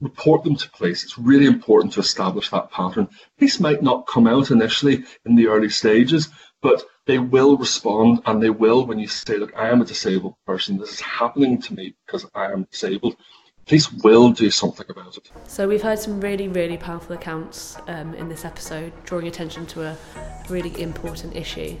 report 0.00 0.44
them 0.44 0.56
to 0.56 0.70
police. 0.70 1.02
It's 1.02 1.18
really 1.18 1.46
important 1.46 1.92
to 1.94 2.00
establish 2.00 2.50
that 2.50 2.70
pattern. 2.70 3.08
Police 3.36 3.58
might 3.58 3.82
not 3.82 4.06
come 4.06 4.26
out 4.26 4.50
initially 4.50 5.04
in 5.24 5.34
the 5.34 5.48
early 5.48 5.68
stages, 5.68 6.28
but 6.62 6.82
they 7.06 7.18
will 7.18 7.56
respond 7.56 8.20
and 8.26 8.42
they 8.42 8.50
will 8.50 8.86
when 8.86 8.98
you 8.98 9.08
say, 9.08 9.36
look, 9.38 9.52
I 9.56 9.70
am 9.70 9.80
a 9.80 9.84
disabled 9.84 10.34
person, 10.46 10.78
this 10.78 10.92
is 10.92 11.00
happening 11.00 11.60
to 11.62 11.74
me 11.74 11.94
because 12.06 12.26
I 12.34 12.52
am 12.52 12.64
disabled. 12.70 13.16
Police 13.66 13.92
will 13.92 14.30
do 14.30 14.50
something 14.50 14.86
about 14.88 15.16
it. 15.16 15.30
So 15.46 15.68
we've 15.68 15.82
heard 15.82 15.98
some 15.98 16.20
really, 16.20 16.48
really 16.48 16.78
powerful 16.78 17.14
accounts 17.14 17.76
um, 17.86 18.14
in 18.14 18.28
this 18.28 18.44
episode, 18.44 18.92
drawing 19.04 19.26
attention 19.26 19.66
to 19.66 19.82
a 19.82 19.96
really 20.48 20.80
important 20.80 21.36
issue. 21.36 21.76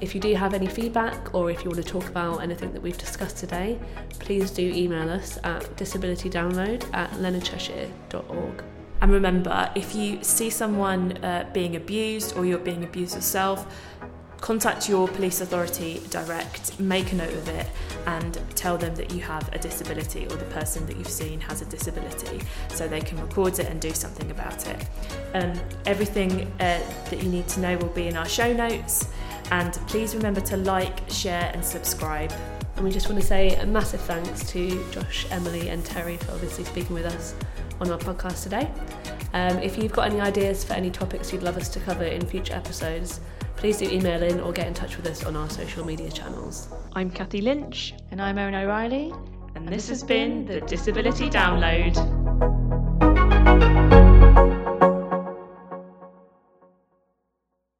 If 0.00 0.14
you 0.14 0.20
do 0.20 0.34
have 0.34 0.54
any 0.54 0.66
feedback 0.66 1.34
or 1.34 1.50
if 1.50 1.64
you 1.64 1.70
want 1.70 1.84
to 1.84 1.88
talk 1.88 2.06
about 2.08 2.42
anything 2.42 2.72
that 2.72 2.82
we've 2.82 2.98
discussed 2.98 3.38
today, 3.38 3.78
please 4.18 4.50
do 4.50 4.62
email 4.62 5.08
us 5.08 5.38
at 5.44 5.62
disabilitydownload 5.76 6.92
at 6.92 7.10
leonardcheshire.org. 7.12 8.64
And 9.00 9.12
remember, 9.12 9.70
if 9.74 9.94
you 9.94 10.22
see 10.22 10.50
someone 10.50 11.16
uh, 11.18 11.48
being 11.52 11.76
abused 11.76 12.36
or 12.36 12.46
you're 12.46 12.58
being 12.58 12.84
abused 12.84 13.14
yourself, 13.14 13.66
contact 14.40 14.88
your 14.90 15.08
police 15.08 15.40
authority 15.40 16.02
direct, 16.10 16.78
make 16.78 17.12
a 17.12 17.14
note 17.14 17.32
of 17.32 17.48
it, 17.48 17.66
and 18.06 18.38
tell 18.54 18.76
them 18.76 18.94
that 18.94 19.10
you 19.10 19.20
have 19.22 19.48
a 19.54 19.58
disability 19.58 20.26
or 20.26 20.36
the 20.36 20.44
person 20.46 20.84
that 20.86 20.96
you've 20.96 21.08
seen 21.08 21.40
has 21.40 21.62
a 21.62 21.64
disability 21.64 22.42
so 22.68 22.86
they 22.86 23.00
can 23.00 23.18
record 23.20 23.58
it 23.58 23.70
and 23.70 23.80
do 23.80 23.90
something 23.94 24.30
about 24.30 24.66
it. 24.68 24.86
Um, 25.32 25.52
everything 25.86 26.42
uh, 26.60 26.80
that 27.10 27.22
you 27.22 27.30
need 27.30 27.48
to 27.48 27.60
know 27.60 27.76
will 27.78 27.88
be 27.88 28.08
in 28.08 28.16
our 28.16 28.28
show 28.28 28.52
notes, 28.52 29.08
and 29.50 29.72
please 29.88 30.14
remember 30.14 30.40
to 30.42 30.56
like, 30.56 31.08
share, 31.08 31.50
and 31.54 31.64
subscribe. 31.64 32.32
And 32.76 32.84
we 32.84 32.90
just 32.90 33.08
want 33.08 33.20
to 33.20 33.26
say 33.26 33.54
a 33.56 33.66
massive 33.66 34.00
thanks 34.00 34.44
to 34.50 34.90
Josh, 34.90 35.26
Emily, 35.30 35.68
and 35.68 35.84
Terry 35.84 36.16
for 36.16 36.32
obviously 36.32 36.64
speaking 36.64 36.94
with 36.94 37.06
us 37.06 37.34
on 37.80 37.90
our 37.90 37.98
podcast 37.98 38.42
today. 38.42 38.70
Um, 39.32 39.58
if 39.58 39.76
you've 39.78 39.92
got 39.92 40.10
any 40.10 40.20
ideas 40.20 40.64
for 40.64 40.74
any 40.74 40.90
topics 40.90 41.32
you'd 41.32 41.42
love 41.42 41.56
us 41.56 41.68
to 41.70 41.80
cover 41.80 42.04
in 42.04 42.24
future 42.26 42.54
episodes, 42.54 43.20
please 43.56 43.78
do 43.78 43.88
email 43.88 44.22
in 44.22 44.40
or 44.40 44.52
get 44.52 44.66
in 44.66 44.74
touch 44.74 44.96
with 44.96 45.06
us 45.06 45.24
on 45.24 45.36
our 45.36 45.48
social 45.50 45.84
media 45.84 46.10
channels. 46.10 46.68
I'm 46.94 47.10
Kathy 47.10 47.40
Lynch. 47.40 47.94
And 48.10 48.20
I'm 48.20 48.38
Erin 48.38 48.54
O'Reilly. 48.54 49.12
And 49.54 49.68
this 49.68 49.88
has 49.88 50.02
been 50.02 50.44
the 50.46 50.60
Disability 50.62 51.30
Download. 51.30 51.94